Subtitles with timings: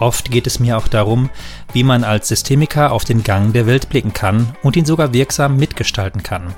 [0.00, 1.28] Oft geht es mir auch darum,
[1.74, 5.58] wie man als Systemiker auf den Gang der Welt blicken kann und ihn sogar wirksam
[5.58, 6.54] mitgestalten kann.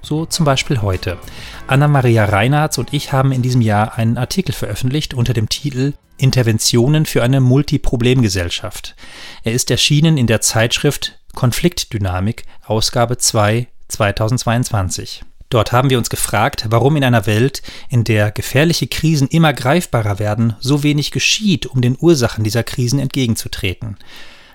[0.00, 1.18] So zum Beispiel heute.
[1.66, 7.04] Anna-Maria Reinhardt und ich haben in diesem Jahr einen Artikel veröffentlicht unter dem Titel Interventionen
[7.04, 8.94] für eine Multiproblemgesellschaft.
[9.42, 15.24] Er ist erschienen in der Zeitschrift Konfliktdynamik, Ausgabe 2, 2022.
[15.54, 20.18] Dort haben wir uns gefragt, warum in einer Welt, in der gefährliche Krisen immer greifbarer
[20.18, 23.96] werden, so wenig geschieht, um den Ursachen dieser Krisen entgegenzutreten.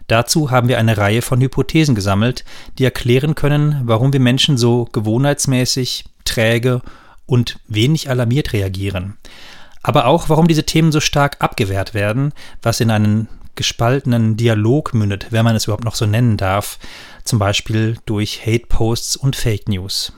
[0.08, 2.44] Dazu haben wir eine Reihe von Hypothesen gesammelt,
[2.78, 6.82] die erklären können, warum wir Menschen so gewohnheitsmäßig, träge
[7.26, 9.16] und wenig alarmiert reagieren.
[9.82, 15.28] Aber auch, warum diese Themen so stark abgewehrt werden, was in einen gespaltenen Dialog mündet,
[15.30, 16.78] wenn man es überhaupt noch so nennen darf,
[17.24, 20.12] zum Beispiel durch Hate-Posts und Fake News.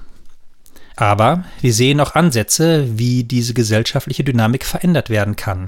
[1.02, 5.68] Aber wir sehen auch Ansätze, wie diese gesellschaftliche Dynamik verändert werden kann.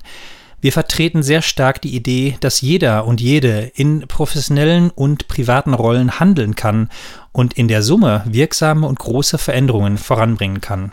[0.61, 6.19] Wir vertreten sehr stark die Idee, dass jeder und jede in professionellen und privaten Rollen
[6.19, 6.87] handeln kann
[7.31, 10.91] und in der Summe wirksame und große Veränderungen voranbringen kann.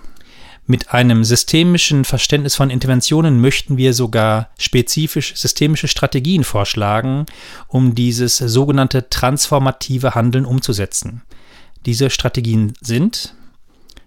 [0.67, 7.27] Mit einem systemischen Verständnis von Interventionen möchten wir sogar spezifisch systemische Strategien vorschlagen,
[7.69, 11.21] um dieses sogenannte transformative Handeln umzusetzen.
[11.85, 13.35] Diese Strategien sind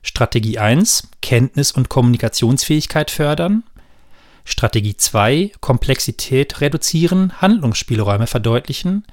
[0.03, 3.63] Strategie 1 Kenntnis und Kommunikationsfähigkeit fördern,
[4.45, 9.05] Strategie 2 Komplexität reduzieren, Handlungsspielräume verdeutlichen,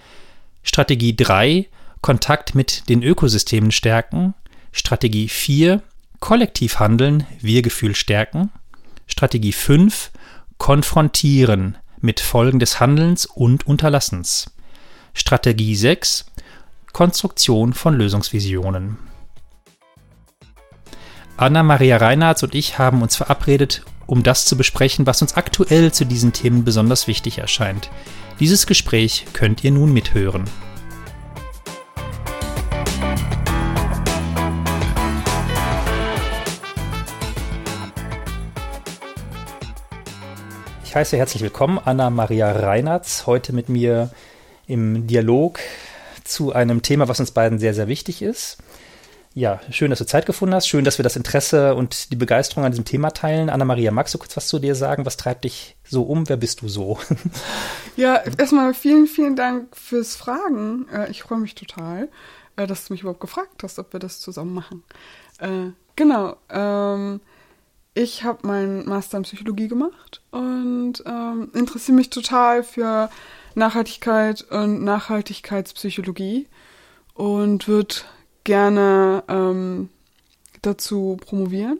[0.62, 1.66] Strategie 3
[2.02, 4.34] Kontakt mit den Ökosystemen stärken,
[4.72, 5.82] Strategie 4
[6.20, 8.50] Kollektiv handeln, Wir-Gefühl stärken.
[9.06, 10.10] Strategie 5.
[10.58, 14.50] Konfrontieren mit Folgen des Handelns und Unterlassens.
[15.14, 16.26] Strategie 6.
[16.92, 18.98] Konstruktion von Lösungsvisionen.
[21.40, 26.04] Anna-Maria Reinhardt und ich haben uns verabredet, um das zu besprechen, was uns aktuell zu
[26.04, 27.88] diesen Themen besonders wichtig erscheint.
[28.40, 30.44] Dieses Gespräch könnt ihr nun mithören.
[40.84, 44.10] Ich heiße herzlich willkommen Anna-Maria Reinhardt, heute mit mir
[44.66, 45.58] im Dialog
[46.22, 48.58] zu einem Thema, was uns beiden sehr, sehr wichtig ist.
[49.40, 50.68] Ja, schön, dass du Zeit gefunden hast.
[50.68, 53.48] Schön, dass wir das Interesse und die Begeisterung an diesem Thema teilen.
[53.48, 55.06] Anna-Maria, magst du kurz was zu dir sagen?
[55.06, 56.28] Was treibt dich so um?
[56.28, 56.98] Wer bist du so?
[57.96, 60.86] Ja, erstmal vielen, vielen Dank fürs Fragen.
[60.92, 62.10] Äh, ich freue mich total,
[62.56, 64.84] äh, dass du mich überhaupt gefragt hast, ob wir das zusammen machen.
[65.38, 66.36] Äh, genau.
[66.50, 67.22] Ähm,
[67.94, 73.08] ich habe meinen Master in Psychologie gemacht und ähm, interessiere mich total für
[73.54, 76.46] Nachhaltigkeit und Nachhaltigkeitspsychologie
[77.14, 77.94] und würde
[78.44, 79.88] gerne ähm,
[80.62, 81.78] dazu promovieren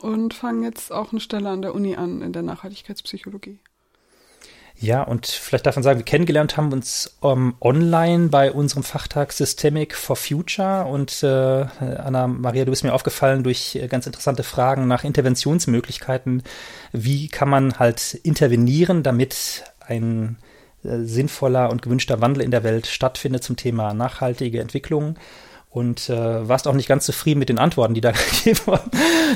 [0.00, 3.58] und fange jetzt auch eine Stelle an der Uni an in der Nachhaltigkeitspsychologie.
[4.82, 8.82] Ja, und vielleicht darf man sagen, wir kennengelernt haben uns um, ähm, online bei unserem
[8.82, 10.86] Fachtag Systemic for Future.
[10.86, 16.42] Und äh, Anna Maria, du bist mir aufgefallen durch äh, ganz interessante Fragen nach Interventionsmöglichkeiten.
[16.90, 20.38] Wie kann man halt intervenieren, damit ein
[20.82, 25.16] äh, sinnvoller und gewünschter Wandel in der Welt stattfindet zum Thema nachhaltige Entwicklung?
[25.72, 28.12] Und äh, warst auch nicht ganz zufrieden mit den Antworten, die da
[28.42, 28.90] gegeben wurden.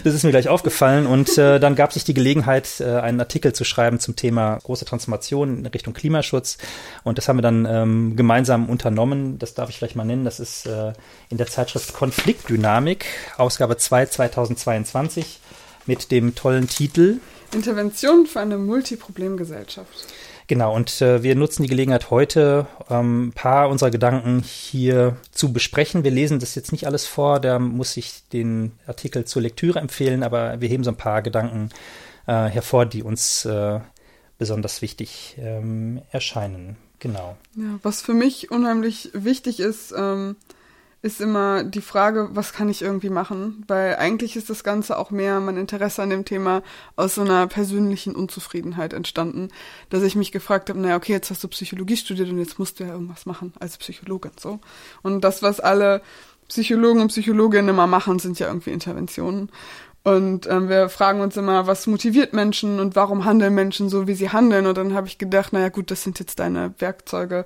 [0.04, 3.54] Das ist mir gleich aufgefallen und äh, dann gab sich die Gelegenheit, äh, einen Artikel
[3.54, 6.58] zu schreiben zum Thema große Transformation in Richtung Klimaschutz
[7.04, 9.38] und das haben wir dann ähm, gemeinsam unternommen.
[9.38, 10.24] Das darf ich vielleicht mal nennen.
[10.24, 10.92] Das ist äh,
[11.30, 13.06] in der Zeitschrift Konfliktdynamik,
[13.38, 15.40] Ausgabe 2 2022
[15.86, 17.18] mit dem tollen Titel
[17.52, 20.06] Intervention für eine Multiproblemgesellschaft.
[20.48, 25.52] Genau, und äh, wir nutzen die Gelegenheit heute, ähm, ein paar unserer Gedanken hier zu
[25.52, 26.04] besprechen.
[26.04, 30.22] Wir lesen das jetzt nicht alles vor, da muss ich den Artikel zur Lektüre empfehlen,
[30.22, 31.70] aber wir heben so ein paar Gedanken
[32.26, 33.80] äh, hervor, die uns äh,
[34.38, 36.76] besonders wichtig ähm, erscheinen.
[37.00, 37.36] Genau.
[37.56, 40.36] Ja, was für mich unheimlich wichtig ist, ähm,
[41.02, 43.64] ist immer die Frage, was kann ich irgendwie machen?
[43.68, 46.62] Weil eigentlich ist das Ganze auch mehr mein Interesse an dem Thema
[46.96, 49.50] aus so einer persönlichen Unzufriedenheit entstanden,
[49.90, 52.80] dass ich mich gefragt habe, naja, okay, jetzt hast du Psychologie studiert und jetzt musst
[52.80, 54.58] du ja irgendwas machen als Psychologin, so.
[55.02, 56.02] Und das, was alle
[56.48, 59.50] Psychologen und Psychologinnen immer machen, sind ja irgendwie Interventionen.
[60.02, 64.14] Und ähm, wir fragen uns immer, was motiviert Menschen und warum handeln Menschen so, wie
[64.14, 64.66] sie handeln?
[64.66, 67.44] Und dann habe ich gedacht, naja gut, das sind jetzt deine Werkzeuge,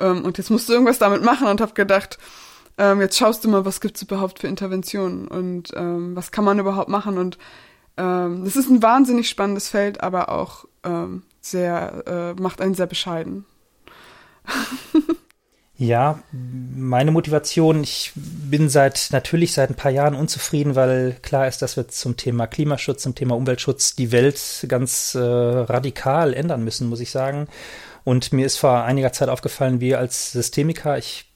[0.00, 2.18] Ähm, und jetzt musst du irgendwas damit machen und habe gedacht,
[2.78, 6.58] ähm, jetzt schaust du mal, was gibt's überhaupt für Interventionen und ähm, was kann man
[6.58, 7.18] überhaupt machen.
[7.18, 7.38] Und
[7.96, 12.86] ähm, das ist ein wahnsinnig spannendes Feld, aber auch ähm, sehr, äh, macht einen sehr
[12.86, 13.44] bescheiden.
[15.76, 21.62] Ja, meine Motivation, ich bin seit natürlich seit ein paar Jahren unzufrieden, weil klar ist,
[21.62, 26.88] dass wir zum Thema Klimaschutz, zum Thema Umweltschutz die Welt ganz äh, radikal ändern müssen,
[26.88, 27.48] muss ich sagen.
[28.04, 31.32] Und mir ist vor einiger Zeit aufgefallen, wir als Systemiker, ich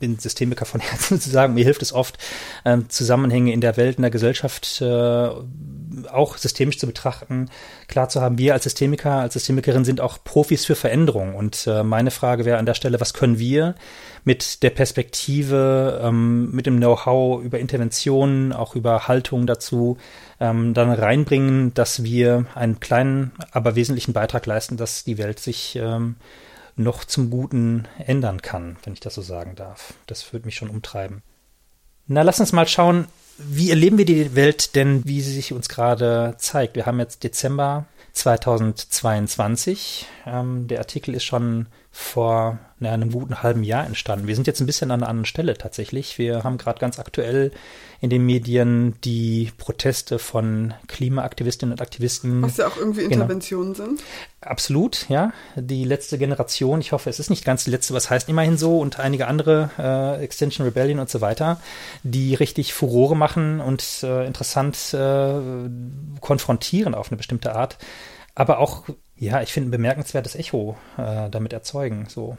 [0.00, 2.18] bin Systemiker von Herzen zu sagen, mir hilft es oft,
[2.64, 5.28] ähm, Zusammenhänge in der Welt, in der Gesellschaft äh,
[6.12, 7.48] auch systemisch zu betrachten,
[7.88, 11.34] klar zu haben, wir als Systemiker, als Systemikerin sind auch Profis für Veränderung.
[11.34, 13.74] Und äh, meine Frage wäre an der Stelle, was können wir
[14.24, 19.98] mit der Perspektive, ähm, mit dem Know-how über Interventionen, auch über Haltung dazu,
[20.40, 25.76] ähm, dann reinbringen, dass wir einen kleinen, aber wesentlichen Beitrag leisten, dass die Welt sich
[25.76, 26.16] ähm,
[26.78, 29.94] noch zum Guten ändern kann, wenn ich das so sagen darf.
[30.06, 31.22] Das würde mich schon umtreiben.
[32.06, 35.68] Na, lass uns mal schauen, wie erleben wir die Welt denn, wie sie sich uns
[35.68, 36.74] gerade zeigt?
[36.74, 40.06] Wir haben jetzt Dezember 2022.
[40.26, 41.66] Ähm, der Artikel ist schon
[42.00, 44.28] vor na, einem guten halben Jahr entstanden.
[44.28, 46.16] Wir sind jetzt ein bisschen an einer anderen Stelle tatsächlich.
[46.16, 47.50] Wir haben gerade ganz aktuell
[48.00, 52.40] in den Medien die Proteste von Klimaaktivistinnen und Aktivisten.
[52.40, 53.14] Was ja auch irgendwie genau.
[53.14, 53.88] Interventionen genau.
[53.88, 54.02] sind.
[54.40, 55.32] Absolut, ja.
[55.56, 58.78] Die letzte Generation, ich hoffe, es ist nicht ganz die letzte, was heißt immerhin so,
[58.78, 61.60] und einige andere, äh, Extension Rebellion und so weiter,
[62.04, 65.68] die richtig Furore machen und äh, interessant äh,
[66.20, 67.76] konfrontieren auf eine bestimmte Art.
[68.36, 68.84] Aber auch,
[69.18, 72.06] ja, ich finde ein bemerkenswertes Echo äh, damit erzeugen.
[72.08, 72.36] So.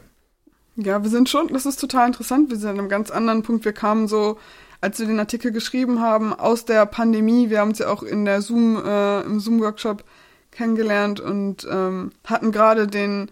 [0.75, 2.49] Ja, wir sind schon, das ist total interessant.
[2.49, 3.65] Wir sind an einem ganz anderen Punkt.
[3.65, 4.37] Wir kamen so
[4.81, 7.49] als wir den Artikel geschrieben haben, aus der Pandemie.
[7.49, 10.03] Wir haben uns ja auch in der Zoom, äh, im Zoom-Workshop
[10.51, 13.29] kennengelernt und ähm, hatten gerade den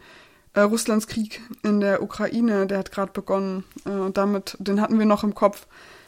[0.53, 3.63] äh, Russlands Krieg in der Ukraine, der hat gerade begonnen.
[3.85, 5.67] Äh, und damit, den hatten wir noch im Kopf.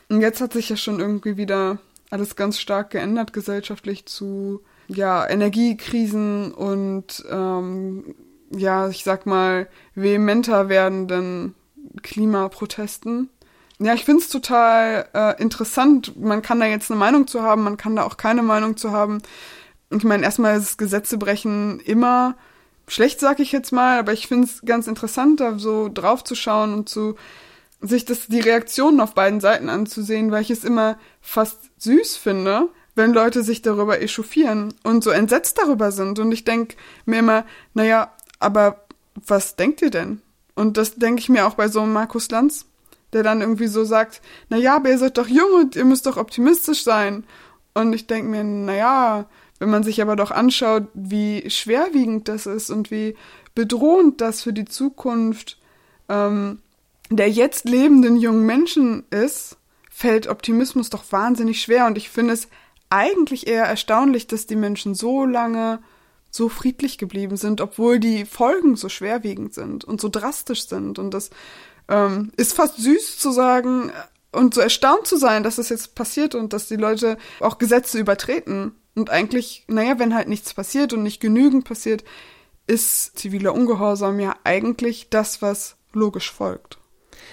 [0.09, 1.77] Und jetzt hat sich ja schon irgendwie wieder
[2.09, 8.15] alles ganz stark geändert, gesellschaftlich zu ja, Energiekrisen und ähm,
[8.51, 11.55] ja, ich sag mal, vehementer werdenden
[12.01, 13.29] Klimaprotesten.
[13.79, 16.19] Ja, ich finde es total äh, interessant.
[16.19, 18.91] Man kann da jetzt eine Meinung zu haben, man kann da auch keine Meinung zu
[18.91, 19.19] haben.
[19.91, 22.35] Ich meine, erstmal ist Gesetzebrechen immer
[22.87, 26.35] schlecht, sag ich jetzt mal, aber ich finde es ganz interessant, da so drauf zu
[26.35, 27.15] schauen und zu
[27.81, 32.69] sich das die Reaktionen auf beiden Seiten anzusehen, weil ich es immer fast süß finde,
[32.95, 36.19] wenn Leute sich darüber echauffieren und so entsetzt darüber sind.
[36.19, 36.75] Und ich denke
[37.05, 40.21] mir immer, naja, aber was denkt ihr denn?
[40.55, 42.65] Und das denke ich mir auch bei so einem Markus Lanz
[43.13, 46.05] der dann irgendwie so sagt, na ja, aber ihr seid doch jung und ihr müsst
[46.05, 47.23] doch optimistisch sein.
[47.73, 49.25] Und ich denke mir, na ja,
[49.59, 53.15] wenn man sich aber doch anschaut, wie schwerwiegend das ist und wie
[53.55, 55.57] bedrohend das für die Zukunft
[56.07, 56.59] ähm,
[57.09, 59.57] der jetzt lebenden jungen Menschen ist,
[59.89, 61.87] fällt Optimismus doch wahnsinnig schwer.
[61.87, 62.47] Und ich finde es
[62.89, 65.79] eigentlich eher erstaunlich, dass die Menschen so lange
[66.31, 70.99] so friedlich geblieben sind, obwohl die Folgen so schwerwiegend sind und so drastisch sind.
[70.99, 71.29] Und das
[71.87, 73.91] ähm, ist fast süß zu sagen
[74.31, 77.99] und so erstaunt zu sein, dass das jetzt passiert und dass die Leute auch Gesetze
[77.99, 78.73] übertreten.
[78.95, 82.03] Und eigentlich, naja, wenn halt nichts passiert und nicht genügend passiert,
[82.67, 86.78] ist ziviler Ungehorsam ja eigentlich das, was logisch folgt.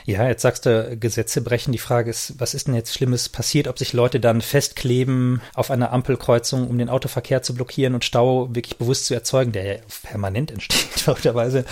[0.06, 1.72] Ja, jetzt sagst du Gesetze brechen.
[1.72, 5.72] Die Frage ist, was ist denn jetzt Schlimmes passiert, ob sich Leute dann festkleben auf
[5.72, 9.74] einer Ampelkreuzung, um den Autoverkehr zu blockieren und Stau wirklich bewusst zu erzeugen, der ja
[10.04, 11.64] permanent entsteht, verrückterweise.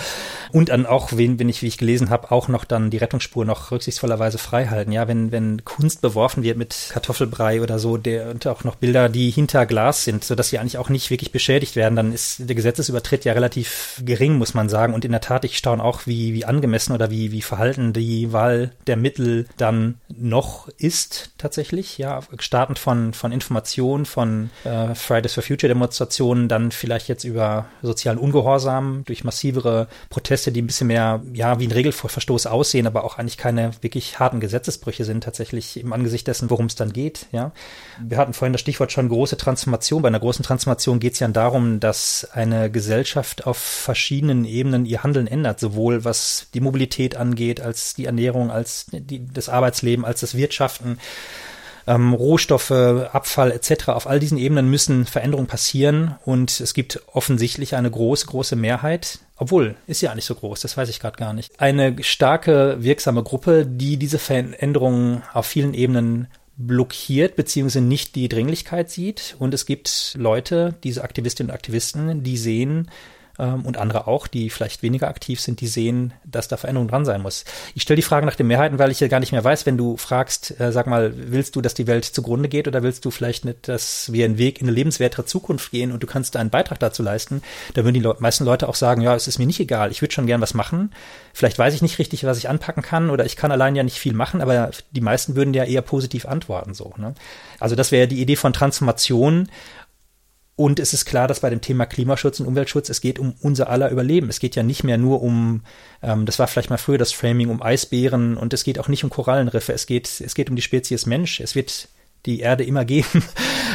[0.51, 3.45] Und dann auch, wenn, wenn ich, wie ich gelesen habe, auch noch dann die Rettungsspur
[3.45, 4.91] noch rücksichtsvollerweise frei halten.
[4.91, 9.07] Ja, wenn, wenn Kunst beworfen wird mit Kartoffelbrei oder so, der, und auch noch Bilder,
[9.07, 12.55] die hinter Glas sind, sodass sie eigentlich auch nicht wirklich beschädigt werden, dann ist der
[12.55, 14.93] Gesetzesübertritt ja relativ gering, muss man sagen.
[14.93, 18.24] Und in der Tat, ich staune auch, wie, wie angemessen oder wie, wie verhalten die
[18.33, 25.33] Wahl der Mittel dann noch ist tatsächlich, ja, startend von, von Informationen, von äh, Fridays
[25.33, 30.87] for Future Demonstrationen, dann vielleicht jetzt über sozialen Ungehorsam, durch massivere Proteste, die ein bisschen
[30.87, 35.79] mehr, ja, wie ein Regelverstoß aussehen, aber auch eigentlich keine wirklich harten Gesetzesbrüche sind tatsächlich
[35.79, 37.51] im Angesicht dessen, worum es dann geht, ja.
[37.99, 40.01] Wir hatten vorhin das Stichwort schon große Transformation.
[40.01, 45.03] Bei einer großen Transformation geht es ja darum, dass eine Gesellschaft auf verschiedenen Ebenen ihr
[45.03, 50.21] Handeln ändert, sowohl was die Mobilität angeht, als die Ernährung, als die, das Arbeitsleben, als
[50.21, 50.97] das Wirtschaften,
[51.87, 53.89] ähm, Rohstoffe, Abfall etc.
[53.89, 59.19] Auf all diesen Ebenen müssen Veränderungen passieren und es gibt offensichtlich eine große, große Mehrheit,
[59.37, 61.59] obwohl, ist ja nicht so groß, das weiß ich gerade gar nicht.
[61.59, 68.89] Eine starke, wirksame Gruppe, die diese Veränderungen auf vielen Ebenen blockiert beziehungsweise nicht die Dringlichkeit
[68.89, 69.35] sieht.
[69.39, 72.89] Und es gibt Leute, diese Aktivistinnen und Aktivisten, die sehen,
[73.39, 77.05] ähm, und andere auch, die vielleicht weniger aktiv sind, die sehen, dass da Veränderung dran
[77.05, 77.45] sein muss.
[77.73, 79.77] Ich stelle die Frage nach den Mehrheiten, weil ich ja gar nicht mehr weiß, wenn
[79.77, 83.11] du fragst, äh, sag mal, willst du, dass die Welt zugrunde geht oder willst du
[83.11, 86.49] vielleicht nicht, dass wir einen Weg in eine lebenswertere Zukunft gehen und du kannst einen
[86.49, 87.41] Beitrag dazu leisten,
[87.73, 90.01] da würden die Le meisten Leute auch sagen, ja, es ist mir nicht egal, ich
[90.01, 90.93] würde schon gern was machen.
[91.33, 93.99] Vielleicht weiß ich nicht richtig, was ich anpacken kann oder ich kann allein ja nicht
[93.99, 96.93] viel machen, aber die meisten würden ja eher positiv antworten so.
[96.97, 97.13] Ne?
[97.59, 99.49] Also das wäre die Idee von Transformation
[100.57, 103.69] und es ist klar, dass bei dem Thema Klimaschutz und Umweltschutz, es geht um unser
[103.69, 104.29] aller Überleben.
[104.29, 105.63] Es geht ja nicht mehr nur um,
[106.01, 109.03] ähm, das war vielleicht mal früher das Framing, um Eisbären und es geht auch nicht
[109.03, 109.73] um Korallenriffe.
[109.73, 111.41] Es geht, es geht um die Spezies Mensch.
[111.41, 111.89] Es wird
[112.25, 113.21] die Erde immer geben,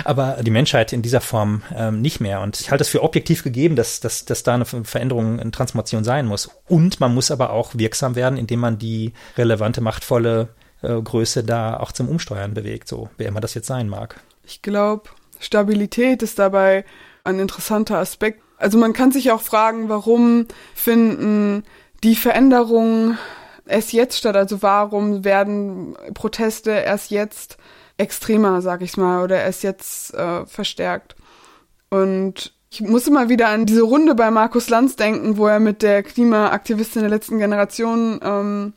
[0.05, 2.41] aber die Menschheit in dieser Form ähm, nicht mehr.
[2.41, 6.03] Und ich halte es für objektiv gegeben, dass, dass, dass da eine Veränderung, eine Transformation
[6.03, 6.49] sein muss.
[6.67, 10.49] Und man muss aber auch wirksam werden, indem man die relevante, machtvolle
[10.81, 14.19] äh, Größe da auch zum Umsteuern bewegt, so wer immer das jetzt sein mag.
[14.45, 15.11] Ich glaube,
[15.41, 16.85] Stabilität ist dabei
[17.25, 18.43] ein interessanter Aspekt.
[18.57, 21.65] Also man kann sich auch fragen, warum finden
[22.05, 23.19] die Veränderungen
[23.67, 24.37] erst jetzt statt?
[24.37, 27.57] Also warum werden Proteste erst jetzt
[27.97, 31.17] extremer, sag ich mal, oder erst jetzt äh, verstärkt?
[31.89, 35.83] Und ich muss immer wieder an diese Runde bei Markus Lanz denken, wo er mit
[35.83, 38.75] der Klimaaktivistin der letzten Generation ähm,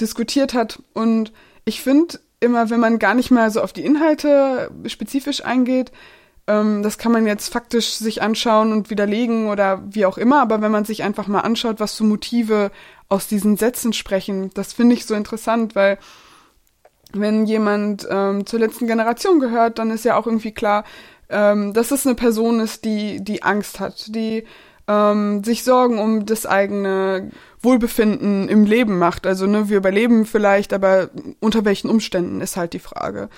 [0.00, 0.82] diskutiert hat.
[0.94, 1.32] Und
[1.64, 5.90] ich finde, immer, wenn man gar nicht mehr so auf die Inhalte spezifisch eingeht,
[6.46, 10.60] ähm, das kann man jetzt faktisch sich anschauen und widerlegen oder wie auch immer, aber
[10.60, 12.70] wenn man sich einfach mal anschaut, was für Motive
[13.08, 15.98] aus diesen Sätzen sprechen, das finde ich so interessant, weil
[17.12, 20.84] wenn jemand ähm, zur letzten Generation gehört, dann ist ja auch irgendwie klar,
[21.30, 24.44] ähm, dass es eine Person ist, die, die Angst hat, die
[24.88, 29.26] ähm, sich Sorgen um das eigene Wohlbefinden im Leben macht.
[29.26, 31.10] Also ne, wir überleben vielleicht, aber
[31.40, 33.28] unter welchen Umständen ist halt die Frage.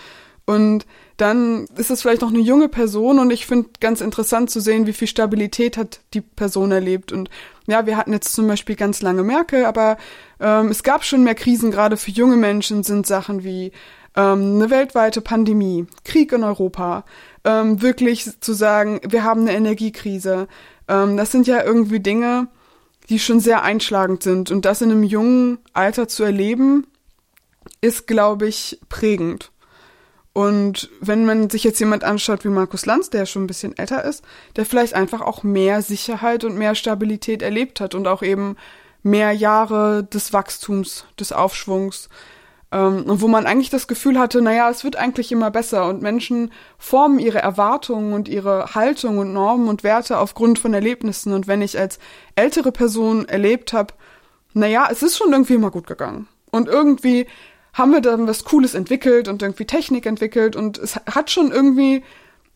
[0.46, 0.86] Und
[1.16, 4.86] dann ist es vielleicht noch eine junge Person und ich finde ganz interessant zu sehen,
[4.86, 7.10] wie viel Stabilität hat die Person erlebt.
[7.10, 7.30] Und
[7.66, 9.96] ja, wir hatten jetzt zum Beispiel ganz lange Merkel, aber
[10.38, 13.72] ähm, es gab schon mehr Krisen, gerade für junge Menschen sind Sachen wie
[14.14, 17.04] ähm, eine weltweite Pandemie, Krieg in Europa,
[17.44, 20.46] ähm, wirklich zu sagen, wir haben eine Energiekrise.
[20.88, 22.48] Ähm, das sind ja irgendwie Dinge,
[23.08, 24.50] die schon sehr einschlagend sind.
[24.50, 26.86] Und das in einem jungen Alter zu erleben,
[27.80, 29.52] ist, glaube ich, prägend.
[30.32, 34.04] Und wenn man sich jetzt jemand anschaut wie Markus Lanz, der schon ein bisschen älter
[34.04, 34.22] ist,
[34.56, 38.56] der vielleicht einfach auch mehr Sicherheit und mehr Stabilität erlebt hat und auch eben
[39.02, 42.10] mehr Jahre des Wachstums, des Aufschwungs,
[42.76, 46.02] ähm, und wo man eigentlich das Gefühl hatte, naja, es wird eigentlich immer besser und
[46.02, 51.32] Menschen formen ihre Erwartungen und ihre Haltung und Normen und Werte aufgrund von Erlebnissen.
[51.32, 51.98] Und wenn ich als
[52.34, 53.94] ältere Person erlebt habe,
[54.52, 56.28] naja, es ist schon irgendwie immer gut gegangen.
[56.50, 57.26] Und irgendwie
[57.72, 62.02] haben wir dann was Cooles entwickelt und irgendwie Technik entwickelt und es hat schon irgendwie,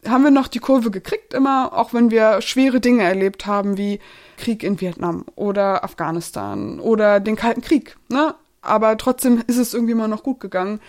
[0.08, 4.00] haben wir noch die Kurve gekriegt immer, auch wenn wir schwere Dinge erlebt haben wie
[4.38, 8.34] Krieg in Vietnam oder Afghanistan oder den Kalten Krieg, ne?
[8.62, 10.80] Aber trotzdem ist es irgendwie mal noch gut gegangen.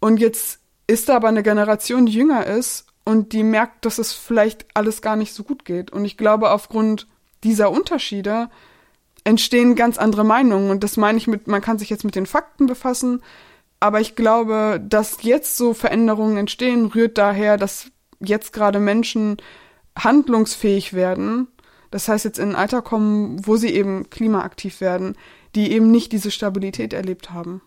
[0.00, 4.12] Und jetzt ist da aber eine Generation, die jünger ist und die merkt, dass es
[4.12, 5.90] vielleicht alles gar nicht so gut geht.
[5.90, 7.06] Und ich glaube, aufgrund
[7.44, 8.48] dieser Unterschiede
[9.24, 10.70] entstehen ganz andere Meinungen.
[10.70, 13.22] Und das meine ich mit, man kann sich jetzt mit den Fakten befassen,
[13.80, 19.38] aber ich glaube, dass jetzt so Veränderungen entstehen, rührt daher, dass jetzt gerade Menschen
[19.98, 21.48] handlungsfähig werden.
[21.92, 25.14] Das heißt, jetzt in ein Alter kommen, wo sie eben klimaaktiv werden,
[25.54, 27.60] die eben nicht diese Stabilität erlebt haben.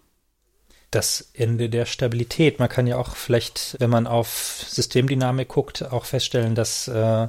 [0.90, 2.58] Das Ende der Stabilität.
[2.58, 7.28] Man kann ja auch vielleicht, wenn man auf Systemdynamik guckt, auch feststellen, dass äh,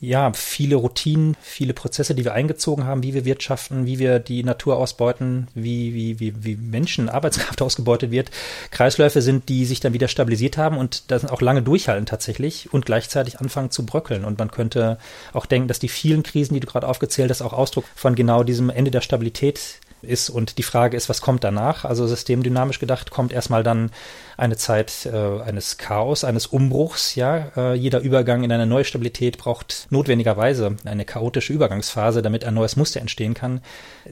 [0.00, 4.42] ja, viele Routinen, viele Prozesse, die wir eingezogen haben, wie wir wirtschaften, wie wir die
[4.42, 8.30] Natur ausbeuten, wie, wie, wie, wie Menschen, Arbeitskraft ausgebeutet wird,
[8.70, 12.86] Kreisläufe sind, die sich dann wieder stabilisiert haben und das auch lange durchhalten tatsächlich und
[12.86, 14.24] gleichzeitig anfangen zu bröckeln.
[14.24, 14.96] Und man könnte
[15.34, 18.42] auch denken, dass die vielen Krisen, die du gerade aufgezählt hast, auch Ausdruck von genau
[18.42, 20.30] diesem Ende der Stabilität ist.
[20.30, 21.84] Und die Frage ist, was kommt danach?
[21.84, 23.90] Also systemdynamisch gedacht kommt erstmal dann
[24.36, 27.14] eine Zeit äh, eines Chaos, eines Umbruchs.
[27.14, 32.54] Ja, äh, jeder Übergang in eine neue Stabilität braucht notwendigerweise eine chaotische Übergangsphase, damit ein
[32.54, 33.60] neues Muster entstehen kann.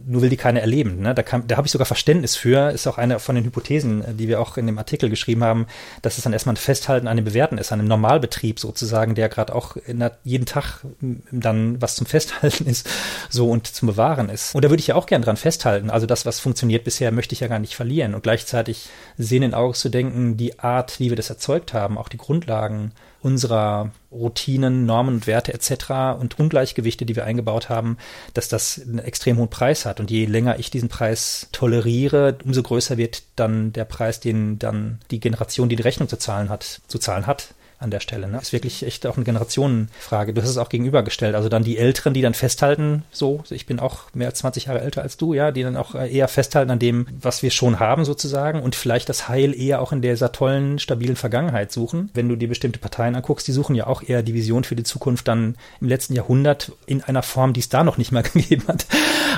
[0.05, 1.01] Nur will die keine erleben.
[1.01, 1.15] Ne?
[1.15, 2.71] Da, da habe ich sogar Verständnis für.
[2.71, 5.67] Ist auch eine von den Hypothesen, die wir auch in dem Artikel geschrieben haben,
[6.03, 9.29] dass es dann erstmal ein Festhalten an dem Bewährten ist, an einem Normalbetrieb sozusagen, der
[9.29, 10.85] gerade auch der, jeden Tag
[11.31, 12.89] dann was zum Festhalten ist,
[13.31, 14.55] so und zum Bewahren ist.
[14.55, 15.78] Und da würde ich ja auch gern dran festhalten.
[15.89, 18.15] Also das, was funktioniert bisher, möchte ich ja gar nicht verlieren.
[18.15, 22.17] Und gleichzeitig sehenden Auges zu denken, die Art, wie wir das erzeugt haben, auch die
[22.17, 26.21] Grundlagen unserer Routinen, Normen und Werte etc.
[26.21, 27.97] und Ungleichgewichte, die wir eingebaut haben,
[28.35, 30.01] dass das einen extrem hohen Preis hat.
[30.01, 35.01] Und je länger ich diesen Preis toleriere, umso größer wird dann der Preis, den dann
[35.11, 38.29] die Generation, die die Rechnung zu zahlen hat, zu zahlen hat an der Stelle.
[38.29, 38.39] Ne?
[38.39, 40.33] Ist wirklich echt auch eine Generationenfrage.
[40.33, 41.35] Du hast es auch gegenübergestellt.
[41.35, 44.81] Also dann die Älteren, die dann festhalten, so, ich bin auch mehr als 20 Jahre
[44.81, 48.05] älter als du, ja, die dann auch eher festhalten an dem, was wir schon haben
[48.05, 52.11] sozusagen und vielleicht das Heil eher auch in dieser tollen, stabilen Vergangenheit suchen.
[52.15, 54.83] Wenn du dir bestimmte Parteien anguckst, die suchen ja auch eher die Vision für die
[54.83, 58.65] Zukunft dann im letzten Jahrhundert in einer Form, die es da noch nicht mal gegeben
[58.67, 58.87] hat.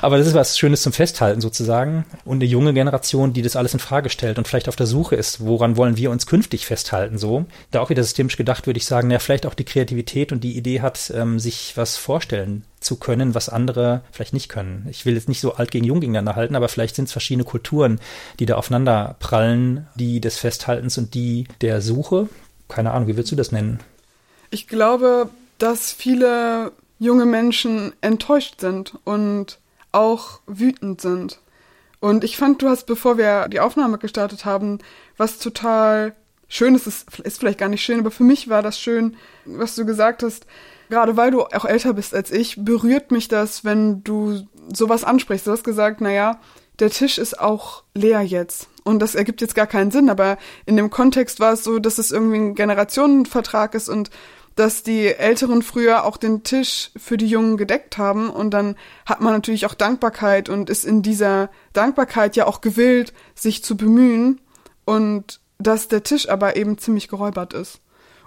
[0.01, 2.07] Aber das ist was Schönes zum Festhalten sozusagen.
[2.25, 5.17] Und eine junge Generation, die das alles in Frage stellt und vielleicht auf der Suche
[5.17, 7.45] ist, woran wollen wir uns künftig festhalten, so.
[7.71, 10.57] Da auch wieder systemisch gedacht, würde ich sagen, ja, vielleicht auch die Kreativität und die
[10.57, 14.87] Idee hat, ähm, sich was vorstellen zu können, was andere vielleicht nicht können.
[14.91, 17.45] Ich will jetzt nicht so alt gegen jung gegeneinander halten, aber vielleicht sind es verschiedene
[17.45, 18.01] Kulturen,
[18.39, 22.29] die da aufeinander prallen, die des Festhaltens und die der Suche.
[22.69, 23.81] Keine Ahnung, wie würdest du das nennen?
[24.51, 29.59] Ich glaube, dass viele junge Menschen enttäuscht sind und
[29.93, 31.41] auch wütend sind.
[32.01, 34.79] Und ich fand, du hast, bevor wir die Aufnahme gestartet haben,
[35.19, 36.15] was total
[36.51, 39.17] Schönes, ist, ist vielleicht gar nicht schön, aber für mich war das schön,
[39.47, 40.47] was du gesagt hast.
[40.91, 45.47] Gerade weil du auch älter bist als ich, berührt mich das, wenn du sowas ansprichst.
[45.47, 46.41] Du hast gesagt, naja,
[46.81, 48.69] der Tisch ist auch leer jetzt.
[48.83, 51.99] Und das ergibt jetzt gar keinen Sinn, aber in dem Kontext war es so, dass
[51.99, 54.11] es irgendwie ein Generationenvertrag ist und
[54.57, 58.75] dass die Älteren früher auch den Tisch für die Jungen gedeckt haben und dann
[59.07, 63.77] hat man natürlich auch Dankbarkeit und ist in dieser Dankbarkeit ja auch gewillt, sich zu
[63.77, 64.41] bemühen
[64.85, 67.81] und dass der Tisch aber eben ziemlich geräubert ist.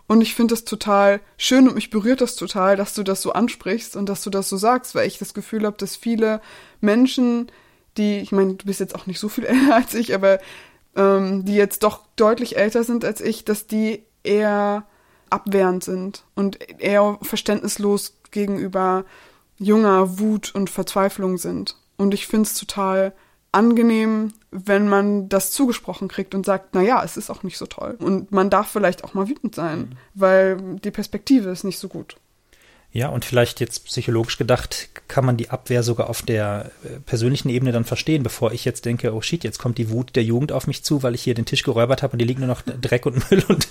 [0.08, 3.34] Und ich finde das total schön und mich berührt das total, dass du das so
[3.34, 6.42] ansprichst und dass du das so sagst, weil ich das Gefühl habe, dass viele
[6.82, 7.52] Menschen,
[7.98, 10.40] die, ich meine, du bist jetzt auch nicht so viel älter als ich, aber
[10.96, 14.86] ähm, die jetzt doch deutlich älter sind als ich, dass die eher
[15.30, 19.06] abwehrend sind und eher verständnislos gegenüber
[19.58, 21.78] junger Wut und Verzweiflung sind.
[21.98, 23.14] Und ich finde es total
[23.54, 27.66] angenehm, wenn man das zugesprochen kriegt und sagt, na ja, es ist auch nicht so
[27.66, 27.96] toll.
[28.00, 29.90] Und man darf vielleicht auch mal wütend sein, mhm.
[30.16, 32.18] weil die Perspektive ist nicht so gut.
[32.96, 37.50] Ja, und vielleicht jetzt psychologisch gedacht, kann man die Abwehr sogar auf der äh, persönlichen
[37.50, 40.52] Ebene dann verstehen, bevor ich jetzt denke, oh shit, jetzt kommt die Wut der Jugend
[40.52, 42.62] auf mich zu, weil ich hier den Tisch geräubert habe und hier liegt nur noch
[42.82, 43.68] Dreck und Müll und,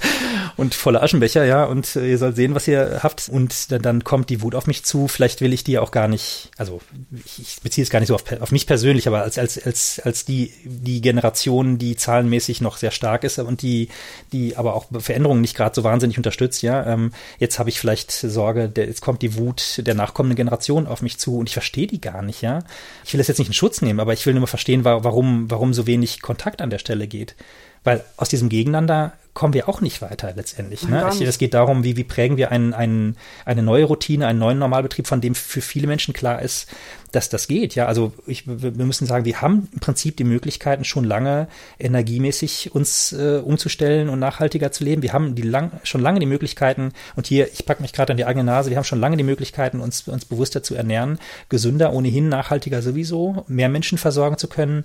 [0.56, 3.28] und volle Aschenbecher, ja, und äh, ihr sollt sehen, was ihr habt.
[3.28, 5.06] Und dann, kommt die Wut auf mich zu.
[5.06, 6.80] Vielleicht will ich die auch gar nicht, also
[7.24, 10.00] ich, ich beziehe es gar nicht so auf, auf mich persönlich, aber als, als, als,
[10.00, 13.88] als die, die Generation, die zahlenmäßig noch sehr stark ist und die,
[14.32, 16.84] die aber auch Veränderungen nicht gerade so wahnsinnig unterstützt, ja.
[16.86, 20.86] Ähm, jetzt habe ich vielleicht Sorge, der, jetzt kommt kommt die Wut der nachkommenden Generation
[20.86, 22.60] auf mich zu und ich verstehe die gar nicht, ja.
[23.04, 25.50] Ich will das jetzt nicht in Schutz nehmen, aber ich will nur mal verstehen, warum,
[25.50, 27.36] warum so wenig Kontakt an der Stelle geht.
[27.84, 30.86] Weil aus diesem Gegeneinander kommen wir auch nicht weiter letztendlich.
[30.86, 31.08] Ne?
[31.22, 33.16] Es geht darum, wie, wie prägen wir einen, einen,
[33.46, 36.68] eine neue Routine, einen neuen Normalbetrieb, von dem für viele Menschen klar ist,
[37.12, 37.74] dass das geht.
[37.74, 42.74] Ja, also ich, wir müssen sagen, wir haben im Prinzip die Möglichkeiten schon lange energiemäßig
[42.74, 45.02] uns äh, umzustellen und nachhaltiger zu leben.
[45.02, 48.16] Wir haben die lang, schon lange die Möglichkeiten und hier, ich packe mich gerade an
[48.18, 51.18] die eigene Nase, wir haben schon lange die Möglichkeiten, uns, uns bewusster zu ernähren,
[51.48, 54.84] gesünder, ohnehin nachhaltiger sowieso, mehr Menschen versorgen zu können.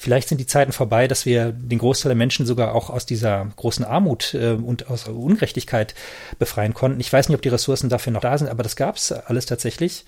[0.00, 3.46] Vielleicht sind die Zeiten vorbei, dass wir den Großteil der Menschen sogar auch aus dieser
[3.56, 5.94] großen Armut äh, und aus Ungerechtigkeit
[6.38, 7.00] befreien konnten.
[7.00, 9.46] Ich weiß nicht, ob die Ressourcen dafür noch da sind, aber das gab es alles
[9.46, 10.04] tatsächlich.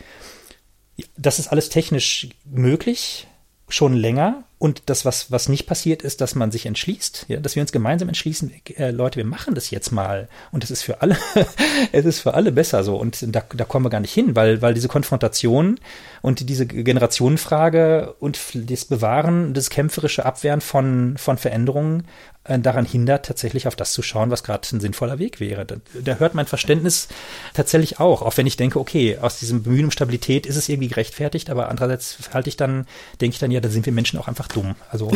[1.16, 3.26] Das ist alles technisch möglich,
[3.70, 4.44] schon länger.
[4.59, 7.72] Und das, was, was nicht passiert, ist, dass man sich entschließt, ja, dass wir uns
[7.72, 10.28] gemeinsam entschließen, äh, Leute, wir machen das jetzt mal.
[10.52, 11.16] Und es ist für alle,
[11.92, 12.96] es ist für alle besser so.
[12.96, 15.80] Und da, da kommen wir gar nicht hin, weil, weil diese Konfrontation
[16.20, 18.38] und diese Generationenfrage und
[18.70, 22.04] das Bewahren, das kämpferische Abwehren von, von Veränderungen
[22.44, 25.66] daran hindert, tatsächlich auf das zu schauen, was gerade ein sinnvoller Weg wäre.
[25.66, 27.09] Da, da, hört mein Verständnis
[27.53, 30.88] tatsächlich auch, auch wenn ich denke, okay, aus diesem Bemühen um Stabilität ist es irgendwie
[30.88, 32.87] gerechtfertigt, aber andererseits halte ich dann,
[33.20, 34.74] denke ich dann, ja, da sind wir Menschen auch einfach dumm.
[34.90, 35.11] Also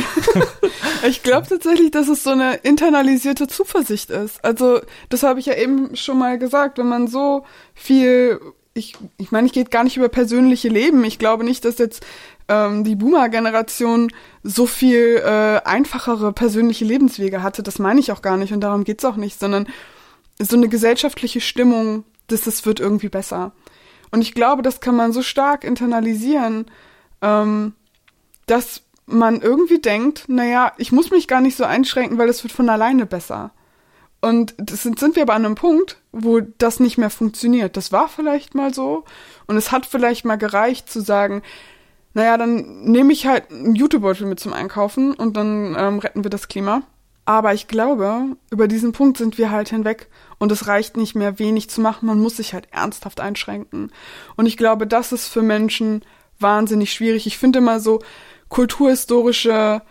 [1.08, 4.44] ich glaube tatsächlich, dass es so eine internalisierte Zuversicht ist.
[4.44, 8.38] Also das habe ich ja eben schon mal gesagt, wenn man so viel
[8.76, 11.04] ich, ich meine, ich geht gar nicht über persönliche Leben.
[11.04, 12.04] Ich glaube nicht, dass jetzt
[12.48, 17.62] ähm, die Boomer-Generation so viel äh, einfachere persönliche Lebenswege hatte.
[17.62, 19.66] Das meine ich auch gar nicht und darum geht's auch nicht, sondern
[20.38, 23.52] so eine gesellschaftliche Stimmung, dass es wird irgendwie besser.
[24.10, 26.66] Und ich glaube, das kann man so stark internalisieren,
[27.22, 27.74] ähm,
[28.46, 32.52] dass man irgendwie denkt, naja, ich muss mich gar nicht so einschränken, weil es wird
[32.52, 33.50] von alleine besser.
[34.20, 37.76] Und das sind, sind wir aber an einem Punkt, wo das nicht mehr funktioniert.
[37.76, 39.04] Das war vielleicht mal so
[39.46, 41.42] und es hat vielleicht mal gereicht zu sagen,
[42.14, 46.30] naja, dann nehme ich halt einen Jutebeutel mit zum Einkaufen und dann ähm, retten wir
[46.30, 46.82] das Klima.
[47.26, 51.38] Aber ich glaube, über diesen Punkt sind wir halt hinweg und es reicht nicht mehr
[51.38, 53.90] wenig zu machen, man muss sich halt ernsthaft einschränken.
[54.36, 56.02] Und ich glaube, das ist für Menschen
[56.38, 57.26] wahnsinnig schwierig.
[57.26, 58.00] Ich finde immer so,
[58.48, 59.82] kulturhistorische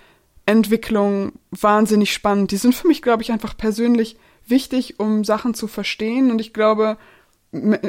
[0.46, 2.52] Entwicklungen wahnsinnig spannend.
[2.52, 6.32] Die sind für mich, glaube ich, einfach persönlich wichtig, um Sachen zu verstehen.
[6.32, 6.98] Und ich glaube,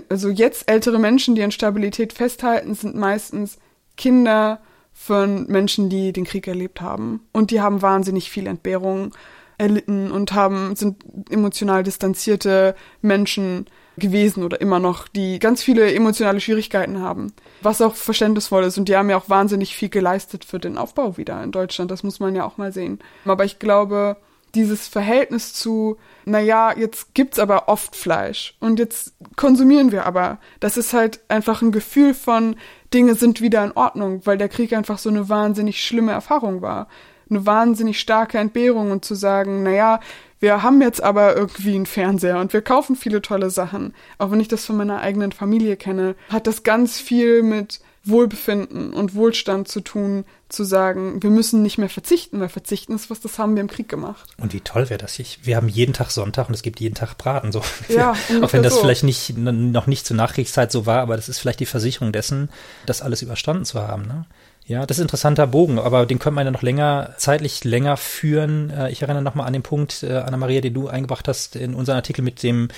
[0.08, 3.58] also jetzt ältere Menschen, die an Stabilität festhalten, sind meistens
[3.96, 4.60] Kinder
[4.92, 7.20] von Menschen, die den Krieg erlebt haben.
[7.32, 9.12] Und die haben wahnsinnig viel Entbehrung
[9.58, 16.40] erlitten und haben, sind emotional distanzierte Menschen gewesen oder immer noch, die ganz viele emotionale
[16.40, 18.78] Schwierigkeiten haben, was auch verständnisvoll ist.
[18.78, 21.90] Und die haben ja auch wahnsinnig viel geleistet für den Aufbau wieder in Deutschland.
[21.90, 22.98] Das muss man ja auch mal sehen.
[23.24, 24.16] Aber ich glaube,
[24.54, 30.38] dieses Verhältnis zu, naja, jetzt gibt's aber oft Fleisch und jetzt konsumieren wir aber.
[30.60, 32.56] Das ist halt einfach ein Gefühl von,
[32.92, 36.88] Dinge sind wieder in Ordnung, weil der Krieg einfach so eine wahnsinnig schlimme Erfahrung war.
[37.28, 40.00] Eine wahnsinnig starke Entbehrung und zu sagen, naja,
[40.38, 43.94] wir haben jetzt aber irgendwie einen Fernseher und wir kaufen viele tolle Sachen.
[44.18, 48.92] Auch wenn ich das von meiner eigenen Familie kenne, hat das ganz viel mit Wohlbefinden
[48.92, 53.20] und Wohlstand zu tun, zu sagen, wir müssen nicht mehr verzichten, weil verzichten ist was,
[53.20, 54.30] das haben wir im Krieg gemacht.
[54.38, 55.18] Und wie toll wäre das?
[55.18, 57.50] Ich, wir haben jeden Tag Sonntag und es gibt jeden Tag Braten.
[57.50, 57.62] So.
[57.88, 58.12] Ja,
[58.42, 58.80] auch wenn das so.
[58.80, 62.50] vielleicht nicht, noch nicht zur Nachkriegszeit so war, aber das ist vielleicht die Versicherung dessen,
[62.86, 64.02] das alles überstanden zu haben.
[64.02, 64.26] Ne?
[64.66, 67.96] Ja, das ist ein interessanter Bogen, aber den könnte man ja noch länger, zeitlich länger
[67.96, 68.70] führen.
[68.70, 71.96] Äh, ich erinnere nochmal an den Punkt, äh, Anna-Maria, den du eingebracht hast in unseren
[71.96, 72.68] Artikel mit dem,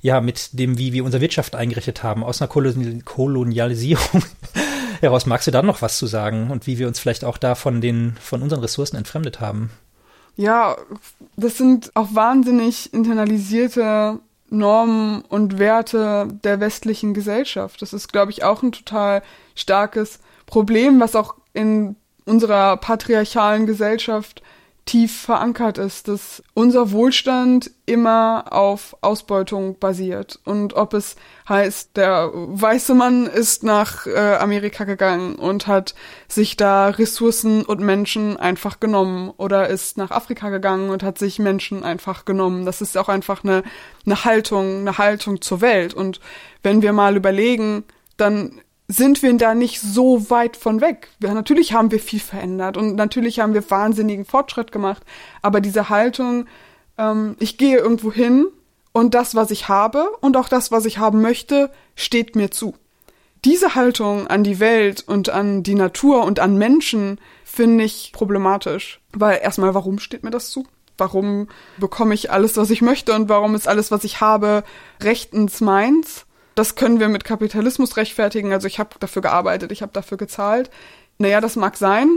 [0.00, 4.22] ja, mit dem, wie wir unsere Wirtschaft eingerichtet haben, aus einer Kolonialisierung
[5.04, 5.26] heraus.
[5.26, 7.80] Magst du da noch was zu sagen und wie wir uns vielleicht auch da von
[7.80, 9.70] den, von unseren Ressourcen entfremdet haben?
[10.36, 10.76] Ja,
[11.36, 14.18] das sind auch wahnsinnig internalisierte
[14.50, 17.80] Normen und Werte der westlichen Gesellschaft.
[17.82, 19.22] Das ist, glaube ich, auch ein total
[19.54, 24.42] starkes Problem, was auch in unserer patriarchalen Gesellschaft
[24.86, 30.38] tief verankert ist, dass unser Wohlstand immer auf Ausbeutung basiert.
[30.44, 31.16] Und ob es
[31.48, 35.94] heißt, der weiße Mann ist nach äh, Amerika gegangen und hat
[36.28, 41.38] sich da Ressourcen und Menschen einfach genommen oder ist nach Afrika gegangen und hat sich
[41.38, 42.66] Menschen einfach genommen.
[42.66, 43.62] Das ist auch einfach eine,
[44.04, 45.94] eine Haltung, eine Haltung zur Welt.
[45.94, 46.20] Und
[46.62, 47.84] wenn wir mal überlegen,
[48.18, 51.08] dann sind wir da nicht so weit von weg.
[51.18, 55.02] Wir, natürlich haben wir viel verändert und natürlich haben wir wahnsinnigen Fortschritt gemacht,
[55.42, 56.46] aber diese Haltung,
[56.98, 58.46] ähm, ich gehe irgendwo hin
[58.92, 62.74] und das, was ich habe und auch das, was ich haben möchte, steht mir zu.
[63.44, 69.00] Diese Haltung an die Welt und an die Natur und an Menschen finde ich problematisch,
[69.12, 70.66] weil erstmal, warum steht mir das zu?
[70.96, 74.62] Warum bekomme ich alles, was ich möchte und warum ist alles, was ich habe,
[75.02, 76.26] rechtens meins?
[76.54, 78.52] Das können wir mit Kapitalismus rechtfertigen.
[78.52, 80.70] Also ich habe dafür gearbeitet, ich habe dafür gezahlt.
[81.18, 82.08] Naja, das mag sein,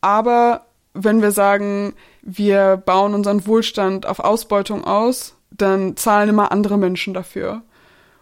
[0.00, 6.78] aber wenn wir sagen, wir bauen unseren Wohlstand auf Ausbeutung aus, dann zahlen immer andere
[6.78, 7.62] Menschen dafür.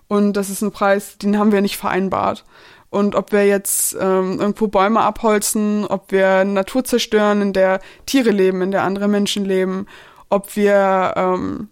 [0.09, 2.45] Und das ist ein Preis, den haben wir nicht vereinbart.
[2.91, 8.31] Und ob wir jetzt ähm, irgendwo Bäume abholzen, ob wir Natur zerstören, in der Tiere
[8.31, 9.87] leben, in der andere Menschen leben,
[10.29, 11.69] ob wir ähm,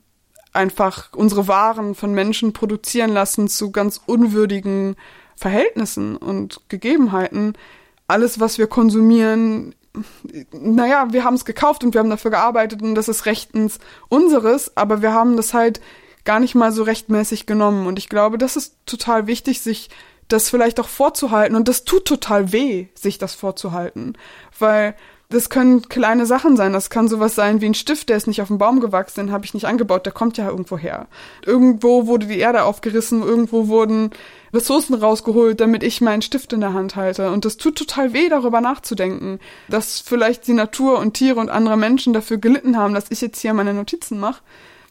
[0.53, 4.97] einfach unsere Waren von Menschen produzieren lassen zu ganz unwürdigen
[5.37, 7.55] Verhältnissen und Gegebenheiten.
[8.09, 9.75] Alles, was wir konsumieren,
[10.53, 14.77] naja, wir haben es gekauft und wir haben dafür gearbeitet und das ist rechtens unseres,
[14.77, 15.81] aber wir haben das halt
[16.25, 17.87] gar nicht mal so rechtmäßig genommen.
[17.87, 19.91] Und ich glaube, das ist total wichtig, sich
[20.29, 21.57] das vielleicht auch vorzuhalten.
[21.57, 24.17] Und das tut total weh, sich das vorzuhalten.
[24.59, 24.95] Weil
[25.31, 26.73] das können kleine Sachen sein.
[26.73, 29.33] Das kann sowas sein wie ein Stift, der ist nicht auf dem Baum gewachsen, den
[29.33, 31.07] habe ich nicht angebaut, der kommt ja irgendwo her.
[31.47, 34.11] Irgendwo wurde die Erde aufgerissen, irgendwo wurden
[34.53, 37.31] Ressourcen rausgeholt, damit ich meinen Stift in der Hand halte.
[37.31, 39.39] Und das tut total weh, darüber nachzudenken,
[39.69, 43.41] dass vielleicht die Natur und Tiere und andere Menschen dafür gelitten haben, dass ich jetzt
[43.41, 44.43] hier meine Notizen mache.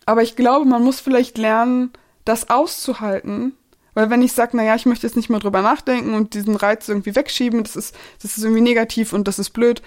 [0.06, 1.92] Aber ich glaube, man muss vielleicht lernen,
[2.24, 3.54] das auszuhalten.
[3.94, 6.88] Weil wenn ich sage, naja, ich möchte jetzt nicht mehr drüber nachdenken und diesen Reiz
[6.88, 9.82] irgendwie wegschieben, das ist, das ist irgendwie negativ und das ist blöd,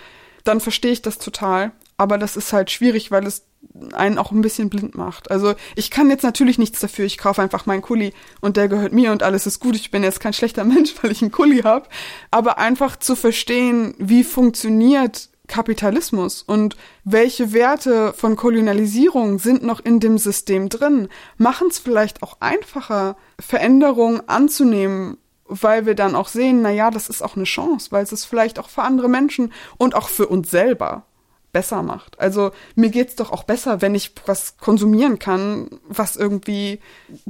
[0.45, 1.73] dann verstehe ich das total.
[1.97, 3.45] Aber das ist halt schwierig, weil es
[3.93, 5.31] einen auch ein bisschen blind macht.
[5.31, 7.05] Also ich kann jetzt natürlich nichts dafür.
[7.05, 9.77] Ich kaufe einfach meinen Kuli und der gehört mir und alles ist gut.
[9.77, 11.89] Ich bin jetzt kein schlechter Mensch, weil ich einen Kuli habe.
[12.31, 20.01] Aber einfach zu verstehen, wie funktioniert Kapitalismus und welche Werte von Kolonialisierung sind noch in
[20.01, 25.19] dem System drin, machen es vielleicht auch einfacher, Veränderungen anzunehmen
[25.61, 28.25] weil wir dann auch sehen, na ja, das ist auch eine Chance, weil es es
[28.25, 31.05] vielleicht auch für andere Menschen und auch für uns selber
[31.53, 32.19] besser macht.
[32.19, 36.81] Also mir geht's doch auch besser, wenn ich was konsumieren kann, was irgendwie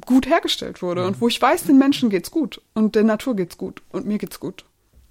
[0.07, 3.59] gut hergestellt wurde und wo ich weiß, den Menschen geht's gut und der Natur geht's
[3.59, 4.65] gut und mir geht's gut.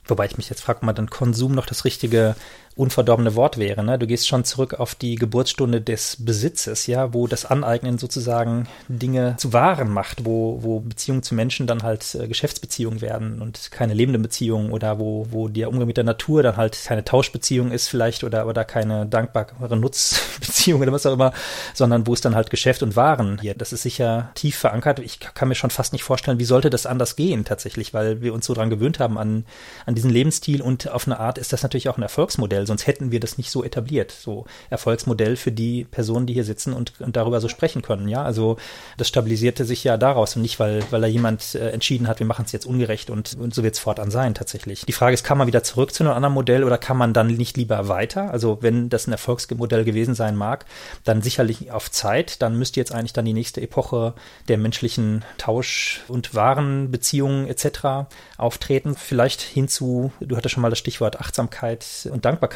[0.06, 2.36] Wobei ich mich jetzt frage, ob man dann Konsum noch das richtige
[2.76, 3.84] unverdorbene Wort wäre.
[3.84, 4.00] Ne?
[4.00, 9.36] Du gehst schon zurück auf die Geburtsstunde des Besitzes, ja, wo das Aneignen sozusagen Dinge
[9.38, 13.94] zu Waren macht, wo, wo Beziehungen zu Menschen dann halt äh, Geschäftsbeziehungen werden und keine
[13.94, 17.88] lebenden Beziehungen oder wo, wo der Umgang mit der Natur dann halt keine Tauschbeziehung ist
[17.88, 21.34] vielleicht oder, oder keine dankbare Nutzbeziehung oder was auch immer,
[21.74, 23.54] sondern wo es dann halt Geschäft und Waren hier.
[23.54, 25.00] Das ist sicher tief verankert.
[25.00, 28.34] Ich kann mir schon fast nicht vorstellen, wie sollte das anders gehen tatsächlich, weil wir
[28.34, 29.46] uns so dran gewöhnt haben an,
[29.86, 33.12] an diesen Lebensstil und auf eine Art ist das natürlich auch ein Erfolgsmodell, sonst hätten
[33.12, 34.12] wir das nicht so etabliert.
[34.12, 38.08] So Erfolgsmodell für die Personen, die hier sitzen und, und darüber so sprechen können.
[38.08, 38.58] Ja, also
[38.98, 42.28] das stabilisierte sich ja daraus und nicht, weil, weil da jemand äh, entschieden hat, wir
[42.28, 44.86] machen es jetzt ungerecht und, und so wird es fortan sein tatsächlich.
[44.86, 47.28] Die Frage ist, kann man wieder zurück zu einem anderen Modell oder kann man dann
[47.28, 48.32] nicht lieber weiter?
[48.32, 50.66] Also wenn das ein Erfolgsmodell gewesen sein mag,
[51.04, 54.14] dann sicherlich auf Zeit, dann müsste jetzt eigentlich dann die nächste Epoche
[54.48, 58.10] der menschlichen Tausch- und Warenbeziehungen etc.
[58.38, 58.96] auftreten.
[58.96, 62.51] Vielleicht hinzu, du hattest schon mal das Stichwort Achtsamkeit und Dankbarkeit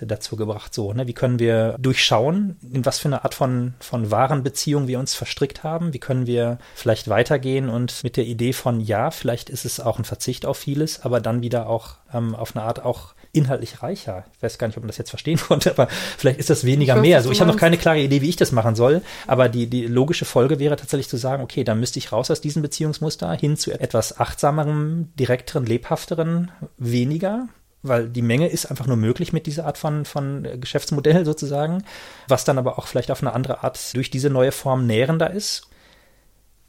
[0.00, 0.74] dazu gebracht.
[0.74, 1.06] So, ne?
[1.06, 5.64] Wie können wir durchschauen, in was für eine Art von, von Warenbeziehung wir uns verstrickt
[5.64, 5.92] haben?
[5.92, 9.98] Wie können wir vielleicht weitergehen und mit der Idee von, ja, vielleicht ist es auch
[9.98, 14.24] ein Verzicht auf vieles, aber dann wieder auch ähm, auf eine Art auch inhaltlich reicher.
[14.36, 16.96] Ich weiß gar nicht, ob man das jetzt verstehen konnte, aber vielleicht ist das weniger
[16.96, 17.16] weiß, mehr.
[17.18, 19.86] Also ich habe noch keine klare Idee, wie ich das machen soll, aber die, die
[19.86, 23.56] logische Folge wäre tatsächlich zu sagen, okay, dann müsste ich raus aus diesem Beziehungsmuster hin
[23.56, 27.48] zu etwas achtsamerem, direkteren, lebhafteren, weniger,
[27.82, 31.84] weil die Menge ist einfach nur möglich mit dieser Art von, von Geschäftsmodell sozusagen,
[32.28, 35.68] was dann aber auch vielleicht auf eine andere Art durch diese neue Form nährender ist.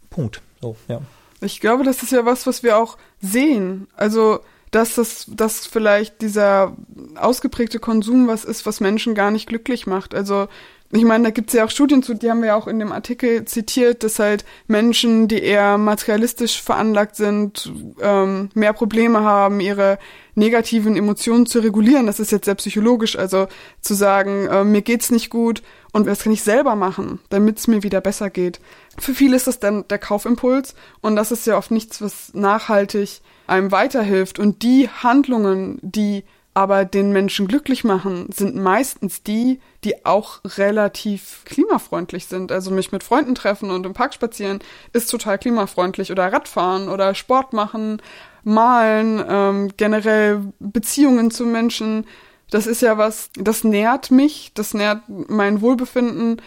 [0.09, 0.41] Punkt.
[0.61, 1.01] So, ja.
[1.41, 3.87] Ich glaube, das ist ja was, was wir auch sehen.
[3.95, 6.75] Also dass das, dass vielleicht dieser
[7.15, 10.15] ausgeprägte Konsum was ist, was Menschen gar nicht glücklich macht.
[10.15, 10.47] Also
[10.93, 12.91] ich meine, da gibt's ja auch Studien zu, die haben wir ja auch in dem
[12.91, 17.71] Artikel zitiert, dass halt Menschen, die eher materialistisch veranlagt sind,
[18.01, 19.99] ähm, mehr Probleme haben, ihre
[20.35, 22.05] negativen Emotionen zu regulieren.
[22.05, 23.47] Das ist jetzt sehr psychologisch, also
[23.81, 27.67] zu sagen, äh, mir geht's nicht gut und was kann ich selber machen, damit es
[27.67, 28.59] mir wieder besser geht.
[28.97, 33.21] Für viele ist das dann der Kaufimpuls und das ist ja oft nichts, was nachhaltig
[33.47, 34.39] einem weiterhilft.
[34.39, 41.43] Und die Handlungen, die aber den Menschen glücklich machen, sind meistens die, die auch relativ
[41.45, 42.51] klimafreundlich sind.
[42.51, 44.59] Also mich mit Freunden treffen und im Park spazieren
[44.91, 48.01] ist total klimafreundlich oder Radfahren oder Sport machen,
[48.43, 52.05] malen, ähm, generell Beziehungen zu Menschen.
[52.49, 56.41] Das ist ja was, das nährt mich, das nährt mein Wohlbefinden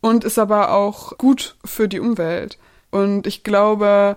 [0.00, 2.58] und ist aber auch gut für die Umwelt.
[2.90, 4.16] Und ich glaube,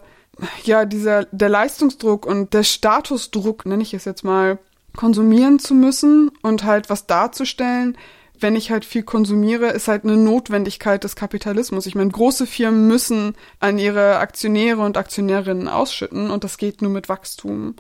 [0.64, 4.58] ja, dieser, der Leistungsdruck und der Statusdruck, nenne ich es jetzt mal,
[4.96, 7.98] konsumieren zu müssen und halt was darzustellen,
[8.44, 11.88] wenn ich halt viel konsumiere, ist halt eine Notwendigkeit des Kapitalismus.
[11.88, 16.92] Ich meine, große Firmen müssen an ihre Aktionäre und Aktionärinnen ausschütten und das geht nur
[16.92, 17.76] mit Wachstum.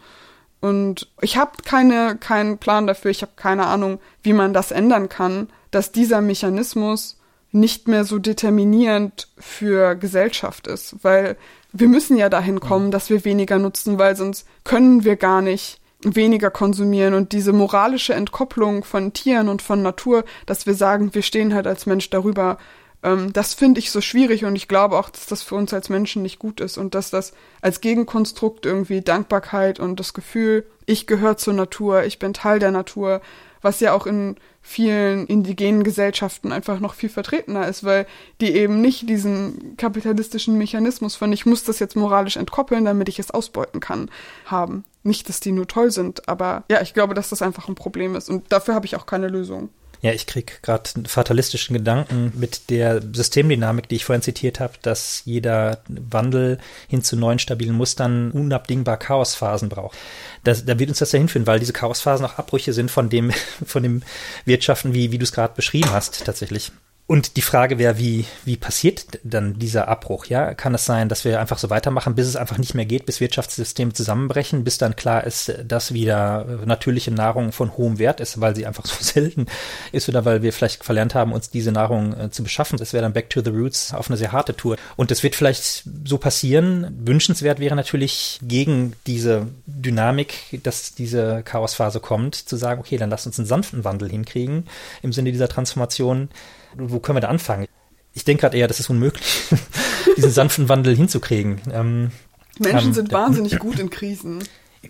[0.61, 5.09] Und ich habe keine keinen Plan dafür, ich habe keine Ahnung, wie man das ändern
[5.09, 7.19] kann, dass dieser Mechanismus
[7.51, 11.37] nicht mehr so determinierend für Gesellschaft ist, weil
[11.73, 15.79] wir müssen ja dahin kommen, dass wir weniger nutzen, weil sonst können wir gar nicht
[16.03, 17.13] weniger konsumieren.
[17.13, 21.67] Und diese moralische Entkopplung von Tieren und von Natur, dass wir sagen, wir stehen halt
[21.67, 22.57] als Mensch darüber,
[23.03, 24.45] ähm, das finde ich so schwierig.
[24.45, 26.77] Und ich glaube auch, dass das für uns als Menschen nicht gut ist.
[26.77, 32.19] Und dass das als Gegenkonstrukt irgendwie Dankbarkeit und das Gefühl, ich gehöre zur Natur, ich
[32.19, 33.21] bin Teil der Natur,
[33.61, 38.05] was ja auch in vielen indigenen Gesellschaften einfach noch viel vertretener ist, weil
[38.39, 43.19] die eben nicht diesen kapitalistischen Mechanismus von ich muss das jetzt moralisch entkoppeln, damit ich
[43.19, 44.09] es ausbeuten kann,
[44.45, 44.85] haben.
[45.03, 48.15] Nicht, dass die nur toll sind, aber ja, ich glaube, dass das einfach ein Problem
[48.15, 49.69] ist und dafür habe ich auch keine Lösung.
[50.03, 54.73] Ja, ich krieg gerade einen fatalistischen Gedanken mit der Systemdynamik, die ich vorhin zitiert habe,
[54.81, 56.57] dass jeder Wandel
[56.89, 59.97] hin zu neuen stabilen Mustern unabdingbar Chaosphasen braucht.
[60.43, 63.31] Das, da wird uns das ja hinführen, weil diese Chaosphasen auch Abbrüche sind von dem,
[63.65, 64.03] von dem
[64.43, 66.73] Wirtschaften, wie, wie du es gerade beschrieben hast, tatsächlich.
[67.05, 70.27] Und die Frage wäre, wie, wie passiert dann dieser Abbruch?
[70.27, 73.05] Ja, kann es sein, dass wir einfach so weitermachen, bis es einfach nicht mehr geht,
[73.05, 78.39] bis Wirtschaftssysteme zusammenbrechen, bis dann klar ist, dass wieder natürliche Nahrung von hohem Wert ist,
[78.39, 79.47] weil sie einfach so selten
[79.91, 82.79] ist oder weil wir vielleicht verlernt haben, uns diese Nahrung äh, zu beschaffen.
[82.79, 84.77] Das wäre dann Back to the Roots auf eine sehr harte Tour.
[84.95, 86.87] Und das wird vielleicht so passieren.
[87.05, 93.25] Wünschenswert wäre natürlich gegen diese Dynamik, dass diese Chaosphase kommt, zu sagen, okay, dann lass
[93.25, 94.67] uns einen sanften Wandel hinkriegen
[95.01, 96.29] im Sinne dieser Transformation
[96.77, 97.67] wo können wir da anfangen?
[98.13, 99.43] Ich denke gerade eher, das ist unmöglich,
[100.17, 101.61] diesen sanften Wandel hinzukriegen.
[101.71, 102.11] Ähm,
[102.59, 104.43] Menschen ähm, sind wahnsinnig gut in Krisen.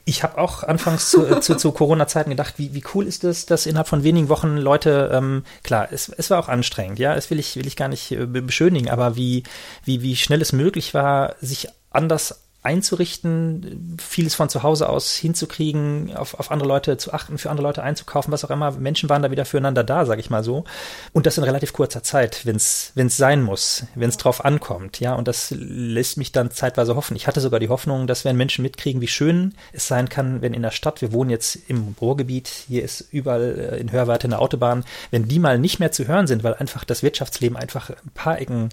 [0.06, 3.46] Ich habe auch anfangs zu, äh, zu, zu Corona-Zeiten gedacht, wie, wie cool ist es,
[3.46, 7.30] dass innerhalb von wenigen Wochen Leute, ähm, klar, es, es war auch anstrengend, ja, das
[7.30, 9.43] will ich, will ich gar nicht äh, beschönigen, aber wie,
[9.86, 16.15] wie, wie schnell es möglich war, sich anders einzurichten, vieles von zu Hause aus hinzukriegen,
[16.15, 18.71] auf, auf andere Leute zu achten, für andere Leute einzukaufen, was auch immer.
[18.71, 20.63] Menschen waren da wieder füreinander da, sag ich mal so.
[21.12, 25.02] Und das in relativ kurzer Zeit, wenn es sein muss, wenn es drauf ankommt.
[25.02, 27.17] Ja, und das lässt mich dann zeitweise hoffen.
[27.17, 30.54] Ich hatte sogar die Hoffnung, dass wenn Menschen mitkriegen, wie schön es sein kann, wenn
[30.54, 34.39] in der Stadt, wir wohnen jetzt im Ruhrgebiet, hier ist überall äh, in Hörweite eine
[34.39, 38.12] Autobahn, wenn die mal nicht mehr zu hören sind, weil einfach das Wirtschaftsleben einfach ein
[38.13, 38.69] paar Ecken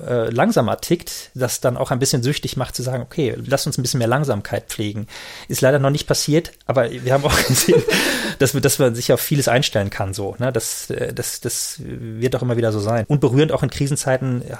[0.00, 3.78] äh, langsamer tickt, das dann auch ein bisschen süchtig macht zu sagen, okay, lass uns
[3.78, 5.06] ein bisschen mehr Langsamkeit pflegen.
[5.48, 7.82] Ist leider noch nicht passiert, aber wir haben auch gesehen,
[8.38, 10.14] dass, wir, dass man sich auf vieles einstellen kann.
[10.14, 10.52] So, ne?
[10.52, 13.04] das, äh, das, das wird auch immer wieder so sein.
[13.06, 14.56] Und berührend auch in Krisenzeiten äh,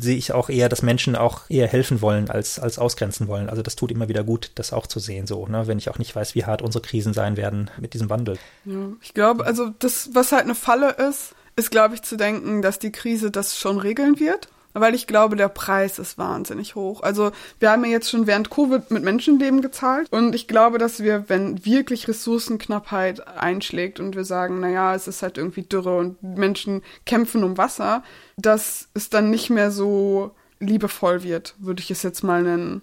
[0.00, 3.50] sehe ich auch eher, dass Menschen auch eher helfen wollen als, als ausgrenzen wollen.
[3.50, 5.66] Also das tut immer wieder gut, das auch zu sehen, so, ne?
[5.66, 8.38] wenn ich auch nicht weiß, wie hart unsere Krisen sein werden mit diesem Wandel.
[8.64, 12.62] Ja, ich glaube, also das, was halt eine Falle ist, ist, glaube ich, zu denken,
[12.62, 17.02] dass die Krise das schon regeln wird weil ich glaube, der Preis ist wahnsinnig hoch.
[17.02, 21.02] Also wir haben ja jetzt schon während Covid mit Menschenleben gezahlt und ich glaube, dass
[21.02, 26.22] wir, wenn wirklich Ressourcenknappheit einschlägt und wir sagen, naja, es ist halt irgendwie Dürre und
[26.22, 28.02] Menschen kämpfen um Wasser,
[28.36, 32.82] dass es dann nicht mehr so liebevoll wird, würde ich es jetzt mal nennen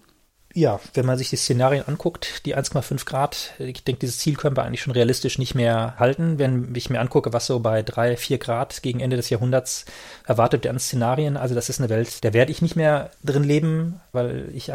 [0.54, 4.58] ja, wenn man sich die Szenarien anguckt, die 1,5 Grad, ich denke, dieses Ziel können
[4.58, 6.40] wir eigentlich schon realistisch nicht mehr halten.
[6.40, 9.86] Wenn ich mir angucke, was so bei 3, 4 Grad gegen Ende des Jahrhunderts
[10.26, 13.44] erwartet wird an Szenarien, also das ist eine Welt, da werde ich nicht mehr drin
[13.44, 14.72] leben, weil ich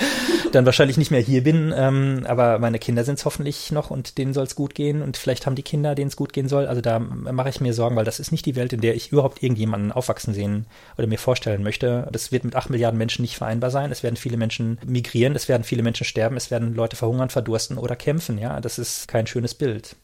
[0.52, 1.72] dann wahrscheinlich nicht mehr hier bin.
[1.76, 5.16] Ähm, aber meine Kinder sind es hoffentlich noch und denen soll es gut gehen und
[5.16, 6.66] vielleicht haben die Kinder, denen es gut gehen soll.
[6.66, 9.12] Also da mache ich mir Sorgen, weil das ist nicht die Welt, in der ich
[9.12, 10.66] überhaupt irgendjemanden aufwachsen sehen
[10.98, 12.08] oder mir vorstellen möchte.
[12.10, 13.92] Das wird mit 8 Milliarden Menschen nicht vereinbar sein.
[13.92, 17.30] Es werden viele Menschen migrieren frieren, es werden viele Menschen sterben, es werden Leute verhungern,
[17.30, 18.38] verdursten oder kämpfen.
[18.38, 19.96] Ja, das ist kein schönes Bild.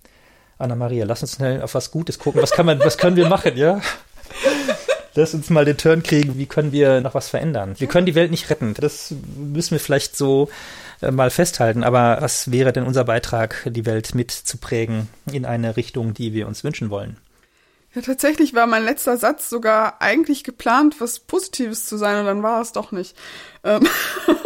[0.59, 2.43] Anna-Maria, lass uns schnell auf was Gutes gucken.
[2.43, 3.81] Was kann man, was können wir machen, ja?
[5.15, 6.37] Lass uns mal den Turn kriegen.
[6.39, 7.75] Wie können wir noch was verändern?
[7.79, 8.75] Wir können die Welt nicht retten.
[8.75, 10.51] Das müssen wir vielleicht so
[11.01, 11.85] äh, mal festhalten.
[11.85, 16.65] Aber was wäre denn unser Beitrag, die Welt mitzuprägen in eine Richtung, die wir uns
[16.65, 17.17] wünschen wollen?
[17.95, 22.43] Ja, tatsächlich war mein letzter Satz sogar eigentlich geplant, was Positives zu sein, und dann
[22.43, 23.17] war es doch nicht.
[23.65, 23.89] Ähm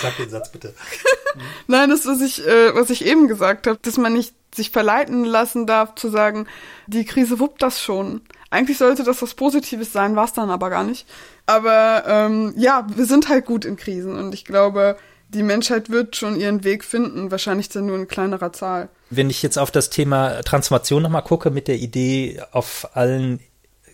[0.00, 0.74] Sag den Satz bitte.
[1.66, 5.24] Nein, das, was ich, äh, was ich eben gesagt habe, dass man nicht sich verleiten
[5.24, 6.46] lassen darf, zu sagen,
[6.86, 8.22] die Krise wuppt das schon.
[8.50, 11.06] Eigentlich sollte das was Positives sein, war es dann aber gar nicht.
[11.46, 14.96] Aber ähm, ja, wir sind halt gut in Krisen und ich glaube,
[15.28, 18.88] die Menschheit wird schon ihren Weg finden, wahrscheinlich dann nur in kleinerer Zahl.
[19.10, 23.40] Wenn ich jetzt auf das Thema Transformation nochmal gucke, mit der Idee, auf allen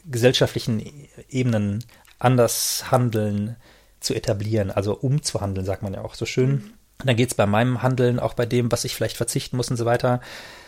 [0.07, 1.85] gesellschaftlichen Ebenen
[2.19, 3.57] anders handeln,
[4.05, 6.73] zu etablieren, also umzuhandeln, sagt man ja auch so schön.
[7.01, 9.71] Und dann geht es bei meinem Handeln, auch bei dem, was ich vielleicht verzichten muss
[9.71, 10.21] und so weiter,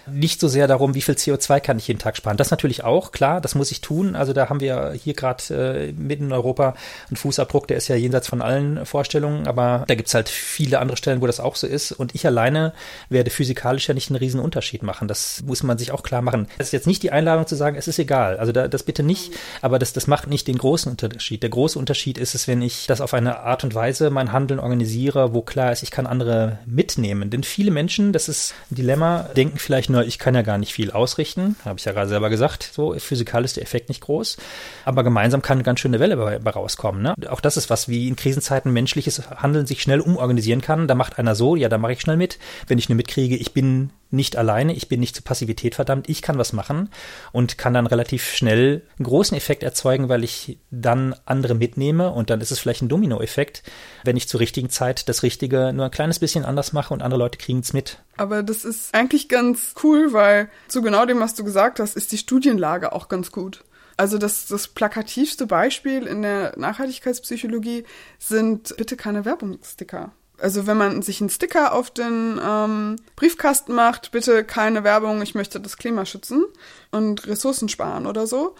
[0.06, 2.36] nicht so sehr darum, wie viel CO2 kann ich jeden Tag sparen.
[2.36, 4.16] Das natürlich auch, klar, das muss ich tun.
[4.16, 6.74] Also da haben wir hier gerade äh, mitten in Europa
[7.08, 10.96] einen Fußabdruck, der ist ja jenseits von allen Vorstellungen, aber da gibt's halt viele andere
[10.96, 11.92] Stellen, wo das auch so ist.
[11.92, 12.72] Und ich alleine
[13.08, 15.08] werde physikalisch ja nicht einen riesen Unterschied machen.
[15.08, 16.48] Das muss man sich auch klar machen.
[16.58, 18.36] Das ist jetzt nicht die Einladung zu sagen, es ist egal.
[18.38, 21.42] Also da, das bitte nicht, aber das, das macht nicht den großen Unterschied.
[21.42, 24.60] Der große Unterschied ist es, wenn ich das auf eine Art und Weise mein Handeln
[24.60, 27.30] organisiere, wo klar ist, ich kann andere mitnehmen.
[27.30, 30.58] Denn viele Menschen, das ist ein Dilemma, denken vielleicht nur, nur ich kann ja gar
[30.58, 34.02] nicht viel ausrichten, habe ich ja gerade selber gesagt, so physikal ist der Effekt nicht
[34.02, 34.36] groß,
[34.84, 37.02] aber gemeinsam kann eine ganz schöne Welle bei, bei rauskommen.
[37.02, 37.14] Ne?
[37.28, 40.86] Auch das ist was, wie in Krisenzeiten menschliches Handeln sich schnell umorganisieren kann.
[40.86, 42.38] Da macht einer so, ja, da mache ich schnell mit.
[42.66, 46.22] Wenn ich nur mitkriege, ich bin nicht alleine, ich bin nicht zur Passivität verdammt, ich
[46.22, 46.90] kann was machen
[47.32, 52.30] und kann dann relativ schnell einen großen Effekt erzeugen, weil ich dann andere mitnehme und
[52.30, 53.62] dann ist es vielleicht ein Dominoeffekt,
[54.04, 57.18] wenn ich zur richtigen Zeit das Richtige nur ein kleines bisschen anders mache und andere
[57.18, 57.98] Leute kriegen es mit.
[58.16, 62.12] Aber das ist eigentlich ganz cool, weil zu genau dem, was du gesagt hast, ist
[62.12, 63.64] die Studienlage auch ganz gut.
[63.96, 67.84] Also das, das plakativste Beispiel in der Nachhaltigkeitspsychologie
[68.18, 74.12] sind bitte keine Werbungssticker also wenn man sich einen Sticker auf den ähm, Briefkasten macht,
[74.12, 76.44] bitte keine Werbung, ich möchte das Klima schützen
[76.90, 78.54] und Ressourcen sparen oder so.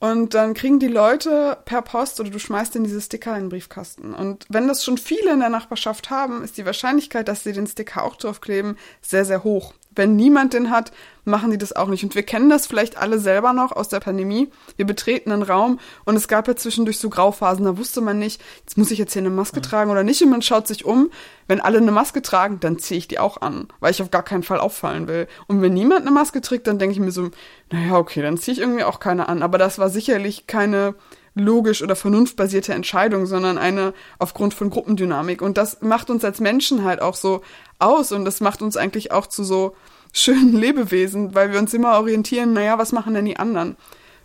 [0.00, 3.48] Und dann kriegen die Leute per Post oder du schmeißt in diese Sticker in den
[3.48, 4.14] Briefkasten.
[4.14, 7.66] Und wenn das schon viele in der Nachbarschaft haben, ist die Wahrscheinlichkeit, dass sie den
[7.66, 9.74] Sticker auch draufkleben, sehr, sehr hoch.
[9.98, 10.92] Wenn niemand den hat,
[11.24, 12.04] machen die das auch nicht.
[12.04, 14.48] Und wir kennen das vielleicht alle selber noch aus der Pandemie.
[14.76, 18.40] Wir betreten einen Raum und es gab ja zwischendurch so Grauphasen, da wusste man nicht,
[18.60, 19.64] jetzt muss ich jetzt hier eine Maske mhm.
[19.64, 20.22] tragen oder nicht.
[20.22, 21.10] Und man schaut sich um,
[21.46, 24.22] wenn alle eine Maske tragen, dann ziehe ich die auch an, weil ich auf gar
[24.22, 25.26] keinen Fall auffallen will.
[25.46, 27.30] Und wenn niemand eine Maske trägt, dann denke ich mir so,
[27.70, 29.42] naja, okay, dann ziehe ich irgendwie auch keine an.
[29.42, 30.94] Aber das war sicherlich keine
[31.34, 35.42] logisch oder vernunftbasierte Entscheidung, sondern eine aufgrund von Gruppendynamik.
[35.42, 37.42] Und das macht uns als Menschen halt auch so
[37.78, 39.74] aus und das macht uns eigentlich auch zu so
[40.12, 43.76] schönen Lebewesen, weil wir uns immer orientieren, naja, was machen denn die anderen?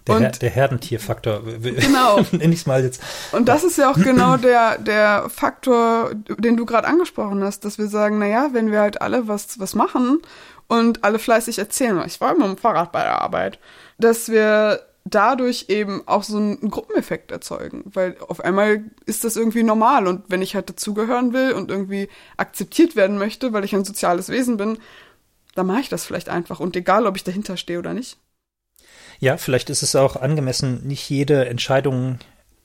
[0.07, 1.43] Der, Her der Herdentierfaktor.
[1.61, 2.19] Genau.
[2.31, 3.01] Nenne ich mal jetzt.
[3.31, 7.77] Und das ist ja auch genau der, der Faktor, den du gerade angesprochen hast, dass
[7.77, 10.19] wir sagen, naja, wenn wir halt alle was, was machen
[10.67, 13.59] und alle fleißig erzählen, ich war immer dem Fahrrad bei der Arbeit,
[13.97, 19.63] dass wir dadurch eben auch so einen Gruppeneffekt erzeugen, weil auf einmal ist das irgendwie
[19.63, 23.83] normal und wenn ich halt dazugehören will und irgendwie akzeptiert werden möchte, weil ich ein
[23.83, 24.77] soziales Wesen bin,
[25.55, 28.17] dann mache ich das vielleicht einfach und egal, ob ich dahinter stehe oder nicht.
[29.19, 32.19] Ja, vielleicht ist es auch angemessen, nicht jede Entscheidung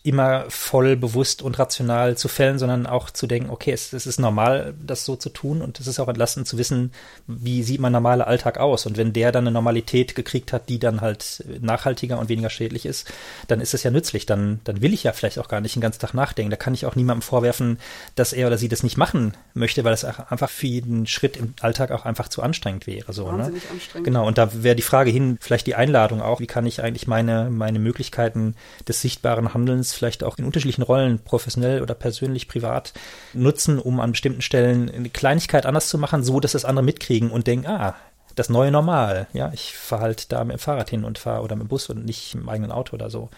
[0.05, 4.21] immer voll bewusst und rational zu fällen, sondern auch zu denken, okay, es, es, ist
[4.21, 6.93] normal, das so zu tun und es ist auch entlastend zu wissen,
[7.27, 10.79] wie sieht mein normaler Alltag aus und wenn der dann eine Normalität gekriegt hat, die
[10.79, 13.13] dann halt nachhaltiger und weniger schädlich ist,
[13.49, 15.83] dann ist es ja nützlich, dann, dann will ich ja vielleicht auch gar nicht den
[15.83, 17.79] ganzen Tag nachdenken, da kann ich auch niemandem vorwerfen,
[18.15, 21.55] dass er oder sie das nicht machen möchte, weil es einfach für jeden Schritt im
[21.61, 23.39] Alltag auch einfach zu anstrengend wäre, so, ne?
[23.39, 23.71] Wahnsinnig ne?
[23.73, 24.05] anstrengend.
[24.05, 27.09] Genau, und da wäre die Frage hin, vielleicht die Einladung auch, wie kann ich eigentlich
[27.09, 28.55] meine, meine Möglichkeiten
[28.87, 32.93] des sichtbaren Handelns vielleicht auch in unterschiedlichen Rollen, professionell oder persönlich, privat,
[33.33, 37.31] nutzen, um an bestimmten Stellen eine Kleinigkeit anders zu machen, so dass das andere mitkriegen
[37.31, 37.95] und denken, ah,
[38.35, 39.27] das neue Normal.
[39.33, 41.89] Ja, ich fahre halt da mit dem Fahrrad hin und fahre oder mit dem Bus
[41.89, 43.31] und nicht im eigenen Auto oder so.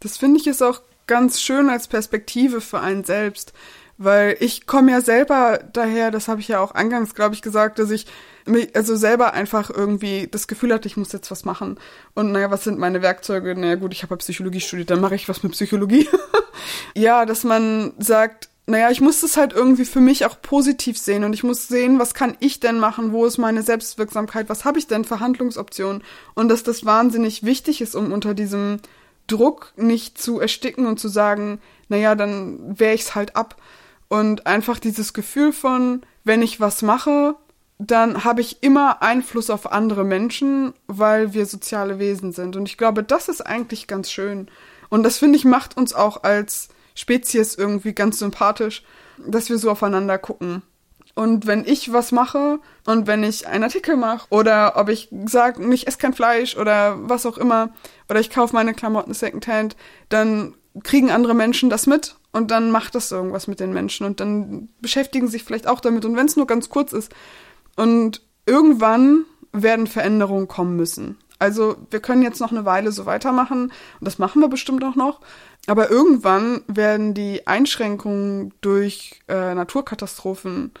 [0.00, 3.52] Das finde ich ist auch ganz schön als Perspektive für einen selbst,
[3.98, 7.78] weil ich komme ja selber daher, das habe ich ja auch eingangs, glaube ich, gesagt,
[7.80, 8.06] dass ich
[8.46, 11.78] mich, also selber einfach irgendwie das Gefühl hatte, ich muss jetzt was machen.
[12.14, 13.54] Und naja, was sind meine Werkzeuge?
[13.54, 16.08] Naja gut, ich habe ja Psychologie studiert, dann mache ich was mit Psychologie.
[16.94, 21.24] ja, dass man sagt, naja, ich muss das halt irgendwie für mich auch positiv sehen
[21.24, 24.78] und ich muss sehen, was kann ich denn machen, wo ist meine Selbstwirksamkeit, was habe
[24.78, 26.02] ich denn für Handlungsoptionen
[26.34, 28.80] und dass das wahnsinnig wichtig ist, um unter diesem
[29.26, 33.56] Druck nicht zu ersticken und zu sagen, naja, dann wehre ich's halt ab,
[34.08, 37.36] und einfach dieses Gefühl von, wenn ich was mache,
[37.78, 42.56] dann habe ich immer Einfluss auf andere Menschen, weil wir soziale Wesen sind.
[42.56, 44.48] Und ich glaube, das ist eigentlich ganz schön.
[44.88, 48.82] Und das finde ich macht uns auch als Spezies irgendwie ganz sympathisch,
[49.24, 50.62] dass wir so aufeinander gucken.
[51.14, 55.62] Und wenn ich was mache und wenn ich einen Artikel mache oder ob ich sage,
[55.72, 57.70] ich esse kein Fleisch oder was auch immer
[58.08, 59.76] oder ich kaufe meine Klamotten Secondhand,
[60.08, 64.20] dann kriegen andere Menschen das mit und dann macht das irgendwas mit den Menschen und
[64.20, 67.12] dann beschäftigen sich vielleicht auch damit und wenn es nur ganz kurz ist.
[67.76, 71.16] Und irgendwann werden Veränderungen kommen müssen.
[71.38, 74.96] Also wir können jetzt noch eine Weile so weitermachen und das machen wir bestimmt auch
[74.96, 75.20] noch.
[75.66, 80.72] Aber irgendwann werden die Einschränkungen durch äh, Naturkatastrophen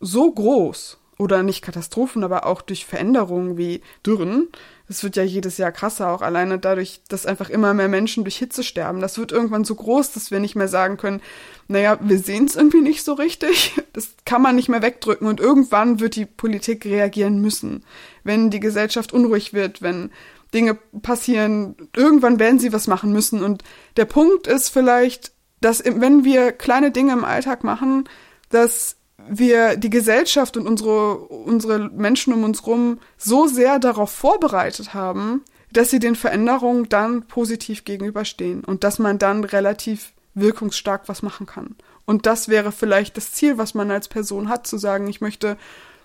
[0.00, 4.48] so groß oder nicht Katastrophen, aber auch durch Veränderungen wie Dürren,
[4.88, 8.36] es wird ja jedes Jahr krasser, auch alleine dadurch, dass einfach immer mehr Menschen durch
[8.36, 9.00] Hitze sterben.
[9.00, 11.20] Das wird irgendwann so groß, dass wir nicht mehr sagen können,
[11.68, 13.74] naja, wir sehen es irgendwie nicht so richtig.
[13.92, 17.82] Das kann man nicht mehr wegdrücken und irgendwann wird die Politik reagieren müssen.
[18.24, 20.10] Wenn die Gesellschaft unruhig wird, wenn
[20.52, 23.42] Dinge passieren, irgendwann werden sie was machen müssen.
[23.42, 23.64] Und
[23.96, 28.04] der Punkt ist vielleicht, dass wenn wir kleine Dinge im Alltag machen,
[28.50, 28.96] dass
[29.28, 35.42] wir die Gesellschaft und unsere, unsere Menschen um uns rum so sehr darauf vorbereitet haben,
[35.72, 41.46] dass sie den Veränderungen dann positiv gegenüberstehen und dass man dann relativ wirkungsstark was machen
[41.46, 41.76] kann.
[42.04, 45.56] Und das wäre vielleicht das Ziel, was man als Person hat, zu sagen, ich möchte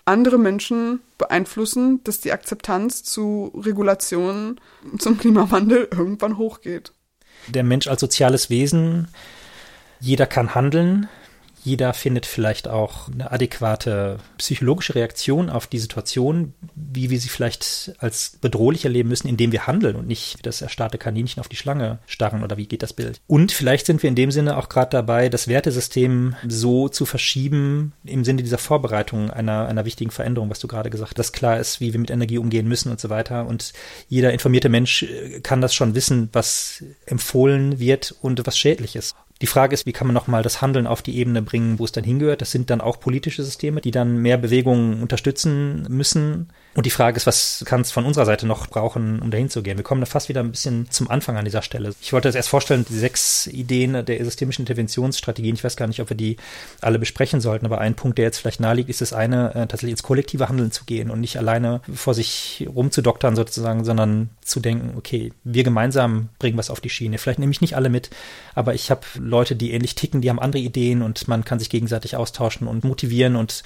[0.04, 4.60] andere Menschen beeinflussen, dass die Akzeptanz zu Regulationen
[4.98, 6.92] zum Klimawandel irgendwann hochgeht.
[7.48, 9.08] Der Mensch als soziales Wesen,
[10.00, 11.08] jeder kann handeln,
[11.64, 17.92] jeder findet vielleicht auch eine adäquate psychologische Reaktion auf die Situation, wie wir sie vielleicht
[17.98, 21.98] als bedrohlich erleben müssen, indem wir handeln und nicht das erstarrte Kaninchen auf die Schlange
[22.06, 23.20] starren oder wie geht das Bild.
[23.26, 27.92] Und vielleicht sind wir in dem Sinne auch gerade dabei, das Wertesystem so zu verschieben
[28.04, 31.60] im Sinne dieser Vorbereitung einer, einer wichtigen Veränderung, was du gerade gesagt hast, dass klar
[31.60, 33.46] ist, wie wir mit Energie umgehen müssen und so weiter.
[33.46, 33.72] Und
[34.08, 35.06] jeder informierte Mensch
[35.42, 39.14] kann das schon wissen, was empfohlen wird und was schädlich ist.
[39.42, 41.90] Die Frage ist, wie kann man nochmal das Handeln auf die Ebene bringen, wo es
[41.90, 42.40] dann hingehört.
[42.40, 46.48] Das sind dann auch politische Systeme, die dann mehr Bewegungen unterstützen müssen.
[46.74, 49.62] Und die Frage ist, was kann es von unserer Seite noch brauchen, um dahin zu
[49.62, 49.76] gehen?
[49.76, 51.94] Wir kommen da fast wieder ein bisschen zum Anfang an dieser Stelle.
[52.00, 55.54] Ich wollte das erst vorstellen, die sechs Ideen der systemischen Interventionsstrategien.
[55.54, 56.38] Ich weiß gar nicht, ob wir die
[56.80, 59.92] alle besprechen sollten, aber ein Punkt, der jetzt vielleicht naheliegt, ist das eine, äh, tatsächlich
[59.92, 64.94] ins kollektive Handeln zu gehen und nicht alleine vor sich rumzudoktern sozusagen, sondern zu denken,
[64.96, 67.18] okay, wir gemeinsam bringen was auf die Schiene.
[67.18, 68.08] Vielleicht nehme ich nicht alle mit,
[68.54, 71.68] aber ich habe Leute, die ähnlich ticken, die haben andere Ideen und man kann sich
[71.68, 73.62] gegenseitig austauschen und motivieren und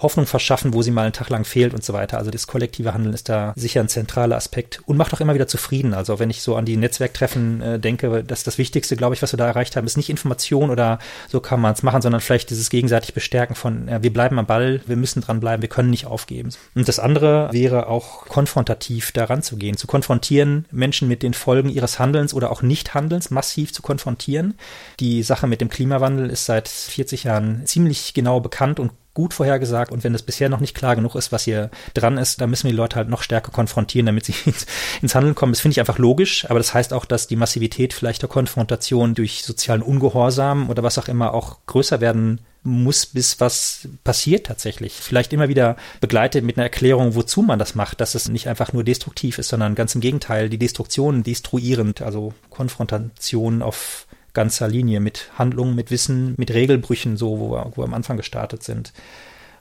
[0.00, 2.18] Hoffnung verschaffen, wo sie mal einen Tag lang fehlt und so weiter.
[2.18, 5.46] Also das kollektive Handeln ist da sicher ein zentraler Aspekt und macht auch immer wieder
[5.46, 5.94] zufrieden.
[5.94, 9.32] Also wenn ich so an die Netzwerktreffen äh, denke, dass das Wichtigste, glaube ich, was
[9.32, 10.98] wir da erreicht haben, ist nicht Information oder
[11.28, 14.46] so kann man es machen, sondern vielleicht dieses gegenseitig Bestärken von, äh, wir bleiben am
[14.46, 16.50] Ball, wir müssen dranbleiben, wir können nicht aufgeben.
[16.74, 21.68] Und das andere wäre auch konfrontativ daran zu gehen, zu konfrontieren, Menschen mit den Folgen
[21.68, 24.54] ihres Handelns oder auch Nichthandelns massiv zu konfrontieren.
[24.98, 29.90] Die Sache mit dem Klimawandel ist seit 40 Jahren ziemlich genau bekannt und gut vorhergesagt
[29.90, 32.64] und wenn es bisher noch nicht klar genug ist, was hier dran ist, dann müssen
[32.64, 34.66] wir die Leute halt noch stärker konfrontieren, damit sie ins,
[35.02, 35.52] ins Handeln kommen.
[35.52, 39.14] Das finde ich einfach logisch, aber das heißt auch, dass die Massivität vielleicht der Konfrontation
[39.14, 44.92] durch sozialen Ungehorsam oder was auch immer auch größer werden muss, bis was passiert tatsächlich.
[44.92, 48.72] Vielleicht immer wieder begleitet mit einer Erklärung, wozu man das macht, dass es nicht einfach
[48.72, 55.00] nur destruktiv ist, sondern ganz im Gegenteil, die Destruktion destruierend, also Konfrontation auf ganzer Linie
[55.00, 58.92] mit Handlungen, mit Wissen, mit Regelbrüchen, so wo wir, wo wir am Anfang gestartet sind.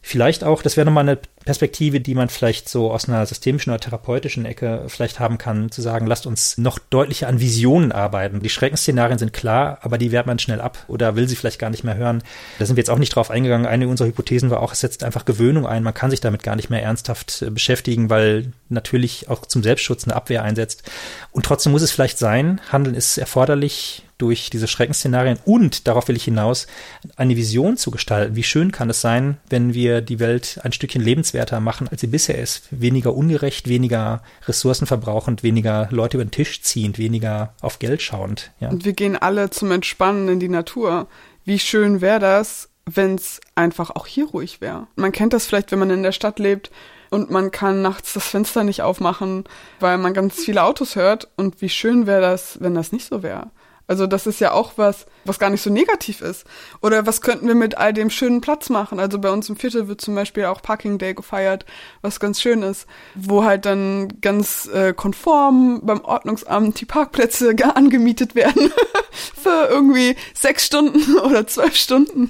[0.02, 3.82] Vielleicht auch, das wäre nochmal eine Perspektive, die man vielleicht so aus einer systemischen oder
[3.82, 8.40] therapeutischen Ecke vielleicht haben kann, zu sagen, lasst uns noch deutlicher an Visionen arbeiten.
[8.40, 11.70] Die Schreckensszenarien sind klar, aber die wehrt man schnell ab oder will sie vielleicht gar
[11.70, 12.24] nicht mehr hören.
[12.60, 13.68] Da sind wir jetzt auch nicht drauf eingegangen.
[13.68, 15.84] Eine unserer Hypothesen war auch, es setzt einfach Gewöhnung ein.
[15.84, 20.06] Man kann sich damit gar nicht mehr ernsthaft äh, beschäftigen, weil natürlich auch zum Selbstschutz
[20.06, 20.90] eine Abwehr einsetzt.
[21.32, 26.16] Und trotzdem muss es vielleicht sein, Handeln ist erforderlich, durch diese Schreckensszenarien und, darauf will
[26.16, 26.68] ich hinaus,
[27.16, 28.36] eine Vision zu gestalten.
[28.36, 32.08] Wie schön kann es sein, wenn wir die Welt ein Stückchen lebenswerter machen, als sie
[32.08, 32.68] bisher ist.
[32.70, 38.52] Weniger ungerecht, weniger ressourcenverbrauchend, weniger Leute über den Tisch ziehend, weniger auf Geld schauend.
[38.60, 38.70] Ja.
[38.70, 41.08] Und wir gehen alle zum Entspannen in die Natur.
[41.46, 44.88] Wie schön wäre das, wenn es einfach auch hier ruhig wäre.
[44.96, 46.72] Man kennt das vielleicht, wenn man in der Stadt lebt
[47.10, 49.46] und man kann nachts das Fenster nicht aufmachen,
[49.80, 51.30] weil man ganz viele Autos hört.
[51.38, 53.50] Und wie schön wäre das, wenn das nicht so wäre.
[53.90, 56.46] Also das ist ja auch was, was gar nicht so negativ ist.
[56.80, 59.00] Oder was könnten wir mit all dem schönen Platz machen?
[59.00, 61.66] Also bei uns im Viertel wird zum Beispiel auch Parking Day gefeiert,
[62.04, 62.86] was ganz schön ist,
[63.16, 68.72] wo halt dann ganz äh, konform beim Ordnungsamt die Parkplätze gar angemietet werden
[69.12, 72.30] für irgendwie sechs Stunden oder zwölf Stunden.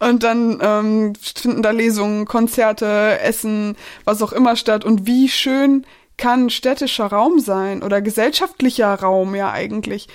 [0.00, 4.84] Und dann ähm, finden da Lesungen, Konzerte, Essen, was auch immer statt.
[4.84, 5.86] Und wie schön
[6.18, 10.08] kann städtischer Raum sein oder gesellschaftlicher Raum ja eigentlich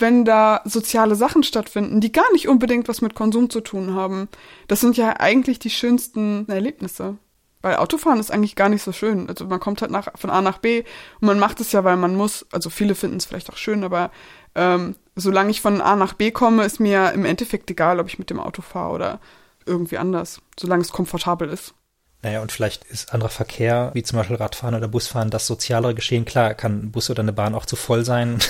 [0.00, 4.28] wenn da soziale Sachen stattfinden, die gar nicht unbedingt was mit Konsum zu tun haben.
[4.68, 7.16] Das sind ja eigentlich die schönsten Erlebnisse.
[7.62, 9.28] Weil Autofahren ist eigentlich gar nicht so schön.
[9.28, 10.82] Also man kommt halt nach, von A nach B
[11.20, 12.46] und man macht es ja, weil man muss.
[12.52, 14.10] Also viele finden es vielleicht auch schön, aber
[14.54, 18.18] ähm, solange ich von A nach B komme, ist mir im Endeffekt egal, ob ich
[18.18, 19.20] mit dem Auto fahre oder
[19.66, 20.40] irgendwie anders.
[20.58, 21.74] Solange es komfortabel ist.
[22.22, 26.26] Naja, und vielleicht ist anderer Verkehr, wie zum Beispiel Radfahren oder Busfahren, das sozialere Geschehen.
[26.26, 28.38] Klar, kann ein Bus oder eine Bahn auch zu voll sein.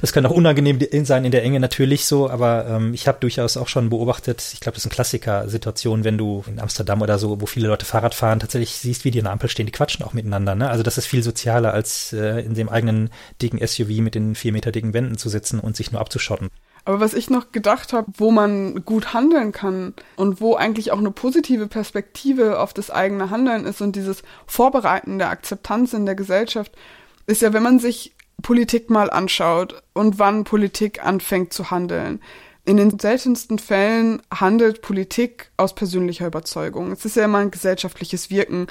[0.00, 3.56] Das kann auch unangenehm sein in der Enge natürlich so, aber ähm, ich habe durchaus
[3.56, 7.40] auch schon beobachtet, ich glaube, das ist ein Klassiker-Situation, wenn du in Amsterdam oder so,
[7.40, 10.04] wo viele Leute Fahrrad fahren, tatsächlich siehst, wie die an der Ampel stehen, die quatschen
[10.04, 10.54] auch miteinander.
[10.54, 10.70] Ne?
[10.70, 13.10] Also das ist viel sozialer, als äh, in dem eigenen
[13.42, 16.48] dicken SUV mit den vier Meter dicken Wänden zu sitzen und sich nur abzuschotten.
[16.84, 20.98] Aber was ich noch gedacht habe, wo man gut handeln kann und wo eigentlich auch
[20.98, 26.16] eine positive Perspektive auf das eigene Handeln ist und dieses Vorbereiten der Akzeptanz in der
[26.16, 26.72] Gesellschaft,
[27.26, 32.20] ist ja, wenn man sich Politik mal anschaut und wann Politik anfängt zu handeln.
[32.64, 36.92] In den seltensten Fällen handelt Politik aus persönlicher Überzeugung.
[36.92, 38.68] Es ist ja immer ein gesellschaftliches Wirken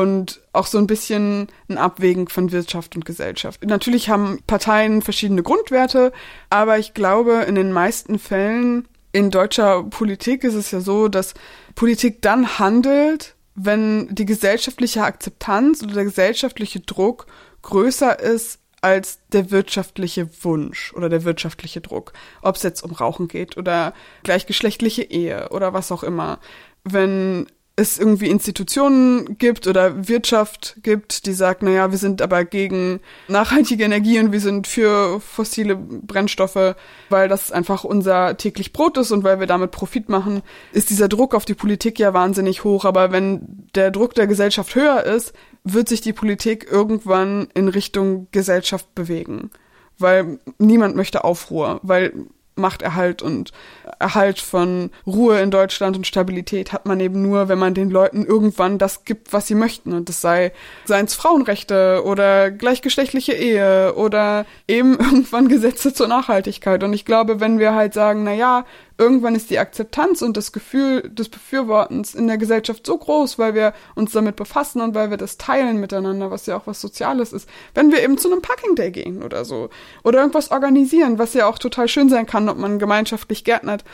[0.00, 3.62] und auch so ein bisschen ein Abwägen von Wirtschaft und Gesellschaft.
[3.66, 6.12] Natürlich haben Parteien verschiedene Grundwerte,
[6.48, 11.34] aber ich glaube, in den meisten Fällen in deutscher Politik ist es ja so, dass
[11.74, 17.26] Politik dann handelt, wenn die gesellschaftliche Akzeptanz oder der gesellschaftliche Druck
[17.60, 22.14] größer ist als der wirtschaftliche Wunsch oder der wirtschaftliche Druck.
[22.40, 23.92] Ob es jetzt um Rauchen geht oder
[24.22, 26.38] gleichgeschlechtliche Ehe oder was auch immer.
[26.84, 27.48] Wenn
[27.80, 33.84] es irgendwie Institutionen gibt oder Wirtschaft gibt, die sagt, naja, wir sind aber gegen nachhaltige
[33.84, 36.76] Energie und wir sind für fossile Brennstoffe,
[37.08, 41.08] weil das einfach unser täglich Brot ist und weil wir damit Profit machen, ist dieser
[41.08, 42.84] Druck auf die Politik ja wahnsinnig hoch.
[42.84, 45.32] Aber wenn der Druck der Gesellschaft höher ist,
[45.64, 49.50] wird sich die Politik irgendwann in Richtung Gesellschaft bewegen.
[49.98, 52.12] Weil niemand möchte Aufruhr, weil
[52.56, 53.52] Machterhalt und
[54.00, 58.24] Erhalt von Ruhe in Deutschland und Stabilität hat man eben nur, wenn man den Leuten
[58.24, 59.92] irgendwann das gibt, was sie möchten.
[59.92, 60.52] Und das sei,
[60.86, 66.82] seien es Frauenrechte oder gleichgeschlechtliche Ehe oder eben irgendwann Gesetze zur Nachhaltigkeit.
[66.82, 68.64] Und ich glaube, wenn wir halt sagen, na ja,
[69.00, 73.54] irgendwann ist die Akzeptanz und das Gefühl des Befürwortens in der Gesellschaft so groß, weil
[73.54, 77.32] wir uns damit befassen und weil wir das teilen miteinander, was ja auch was Soziales
[77.32, 77.48] ist.
[77.74, 79.70] Wenn wir eben zu einem Packing Day gehen oder so
[80.04, 83.84] oder irgendwas organisieren, was ja auch total schön sein kann, ob man gemeinschaftlich gärtnert,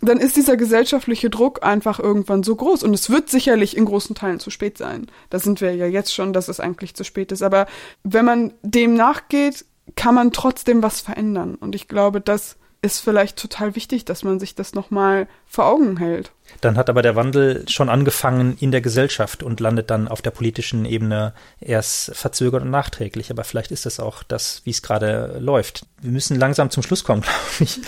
[0.00, 2.84] dann ist dieser gesellschaftliche Druck einfach irgendwann so groß.
[2.84, 5.08] Und es wird sicherlich in großen Teilen zu spät sein.
[5.30, 7.42] Da sind wir ja jetzt schon, dass es eigentlich zu spät ist.
[7.42, 7.66] Aber
[8.04, 9.64] wenn man dem nachgeht,
[9.96, 11.54] kann man trotzdem was verändern.
[11.56, 15.96] Und ich glaube, das ist vielleicht total wichtig, dass man sich das nochmal vor Augen
[15.98, 16.32] hält.
[16.60, 20.30] Dann hat aber der Wandel schon angefangen in der Gesellschaft und landet dann auf der
[20.30, 23.30] politischen Ebene erst verzögert und nachträglich.
[23.30, 25.84] Aber vielleicht ist das auch das, wie es gerade läuft.
[26.00, 27.22] Wir müssen langsam zum Schluss kommen,
[27.56, 27.78] glaube ich,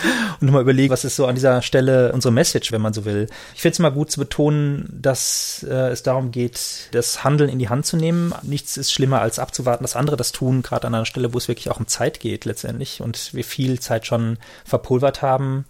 [0.40, 3.26] und nochmal überlegen, was ist so an dieser Stelle unsere Message, wenn man so will.
[3.54, 7.58] Ich finde es mal gut zu betonen, dass äh, es darum geht, das Handeln in
[7.58, 8.34] die Hand zu nehmen.
[8.42, 11.48] Nichts ist schlimmer, als abzuwarten, dass andere das tun, gerade an einer Stelle, wo es
[11.48, 15.64] wirklich auch um Zeit geht letztendlich und wir viel Zeit schon verpulvert haben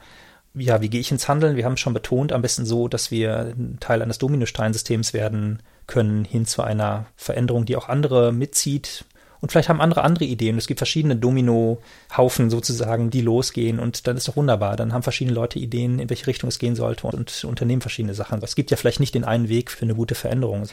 [0.59, 1.57] ja, wie gehe ich ins Handeln?
[1.57, 6.25] Wir haben es schon betont, am besten so, dass wir Teil eines Dominostrahlensystems werden können,
[6.25, 9.05] hin zu einer Veränderung, die auch andere mitzieht,
[9.41, 10.59] und vielleicht haben andere andere Ideen.
[10.59, 14.77] Es gibt verschiedene Domino-Haufen sozusagen, die losgehen und dann ist doch wunderbar.
[14.77, 18.43] Dann haben verschiedene Leute Ideen, in welche Richtung es gehen sollte und unternehmen verschiedene Sachen.
[18.43, 20.65] Es gibt ja vielleicht nicht den einen Weg für eine gute Veränderung.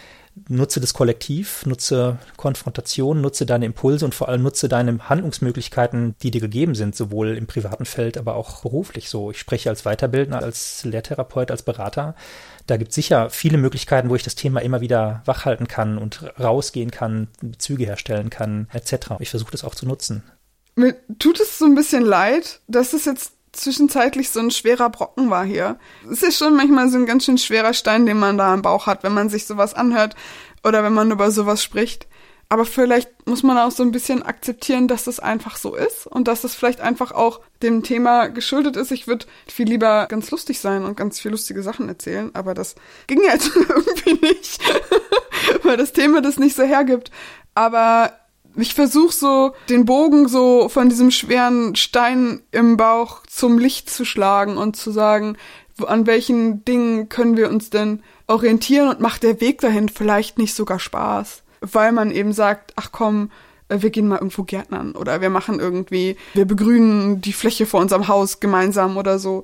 [0.49, 6.31] Nutze das Kollektiv, nutze Konfrontation, nutze deine Impulse und vor allem nutze deine Handlungsmöglichkeiten, die
[6.31, 9.31] dir gegeben sind, sowohl im privaten Feld, aber auch beruflich so.
[9.31, 12.15] Ich spreche als Weiterbildner, als Lehrtherapeut, als Berater
[12.67, 16.23] da gibt es sicher viele Möglichkeiten, wo ich das Thema immer wieder wachhalten kann und
[16.39, 19.11] rausgehen kann, Bezüge herstellen kann, etc.
[19.19, 20.23] Ich versuche das auch zu nutzen.
[20.75, 25.29] Mir tut es so ein bisschen leid, dass es jetzt zwischenzeitlich so ein schwerer Brocken
[25.29, 25.77] war hier.
[26.09, 28.87] Es ist schon manchmal so ein ganz schön schwerer Stein, den man da am Bauch
[28.87, 30.15] hat, wenn man sich sowas anhört
[30.63, 32.07] oder wenn man über sowas spricht.
[32.47, 36.27] Aber vielleicht muss man auch so ein bisschen akzeptieren, dass das einfach so ist und
[36.27, 38.91] dass das vielleicht einfach auch dem Thema geschuldet ist.
[38.91, 42.75] Ich würde viel lieber ganz lustig sein und ganz viel lustige Sachen erzählen, aber das
[43.07, 44.61] ging jetzt irgendwie nicht,
[45.63, 47.09] weil das Thema das nicht so hergibt.
[47.55, 48.13] Aber
[48.57, 54.05] ich versuche so den Bogen so von diesem schweren Stein im Bauch zum Licht zu
[54.05, 55.37] schlagen und zu sagen,
[55.85, 60.55] an welchen Dingen können wir uns denn orientieren und macht der Weg dahin vielleicht nicht
[60.55, 61.43] sogar Spaß?
[61.73, 63.31] weil man eben sagt, ach komm,
[63.69, 67.81] äh, wir gehen mal irgendwo Gärtnern oder wir machen irgendwie, wir begrünen die Fläche vor
[67.81, 69.43] unserem Haus gemeinsam oder so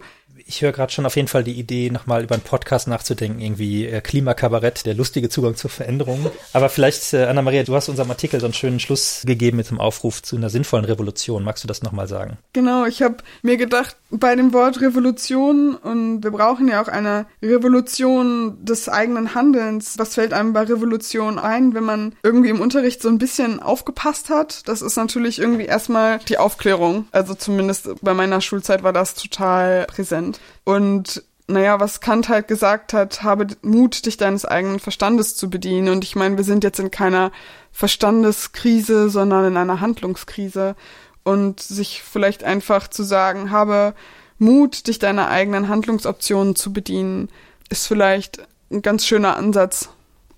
[0.51, 3.85] ich höre gerade schon auf jeden Fall die Idee, nochmal über einen Podcast nachzudenken, irgendwie
[3.85, 6.29] äh, Klimakabarett, der lustige Zugang zur Veränderung.
[6.51, 9.79] Aber vielleicht, äh, Anna-Maria, du hast unserem Artikel so einen schönen Schluss gegeben mit dem
[9.79, 11.45] Aufruf zu einer sinnvollen Revolution.
[11.45, 12.37] Magst du das nochmal sagen?
[12.51, 17.25] Genau, ich habe mir gedacht, bei dem Wort Revolution, und wir brauchen ja auch eine
[17.41, 23.01] Revolution des eigenen Handelns, was fällt einem bei Revolution ein, wenn man irgendwie im Unterricht
[23.01, 24.67] so ein bisschen aufgepasst hat?
[24.67, 27.07] Das ist natürlich irgendwie erstmal die Aufklärung.
[27.11, 30.39] Also zumindest bei meiner Schulzeit war das total präsent.
[30.65, 35.89] Und naja, was Kant halt gesagt hat, habe Mut, dich deines eigenen Verstandes zu bedienen.
[35.89, 37.31] Und ich meine, wir sind jetzt in keiner
[37.71, 40.75] Verstandeskrise, sondern in einer Handlungskrise.
[41.23, 43.93] Und sich vielleicht einfach zu sagen, habe
[44.39, 47.29] Mut, dich deiner eigenen Handlungsoptionen zu bedienen,
[47.69, 48.41] ist vielleicht
[48.71, 49.89] ein ganz schöner Ansatz,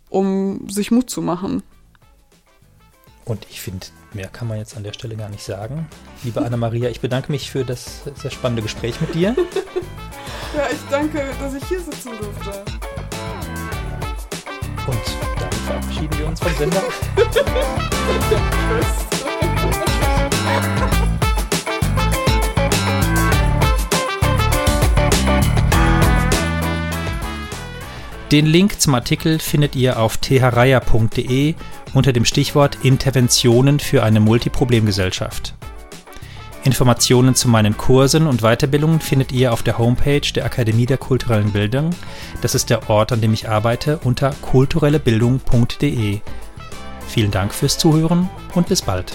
[0.09, 1.63] um sich Mut zu machen.
[3.25, 5.87] Und ich finde, mehr kann man jetzt an der Stelle gar nicht sagen.
[6.23, 9.35] Liebe Anna-Maria, ich bedanke mich für das sehr spannende Gespräch mit dir.
[10.57, 12.63] ja, ich danke, dass ich hier sitzen durfte.
[14.85, 14.99] Und
[15.39, 16.83] dann verabschieden wir uns vom Sender.
[28.33, 31.53] Den Link zum Artikel findet ihr auf tharaya.de
[31.93, 35.53] unter dem Stichwort Interventionen für eine Multiproblemgesellschaft.
[36.63, 41.51] Informationen zu meinen Kursen und Weiterbildungen findet ihr auf der Homepage der Akademie der kulturellen
[41.51, 41.91] Bildung.
[42.41, 46.21] Das ist der Ort, an dem ich arbeite, unter kulturellebildung.de.
[47.07, 49.13] Vielen Dank fürs Zuhören und bis bald.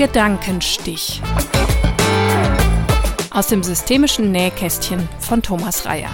[0.00, 1.20] Gedankenstich.
[3.30, 6.08] Aus dem systemischen Nähkästchen von Thomas Reyer.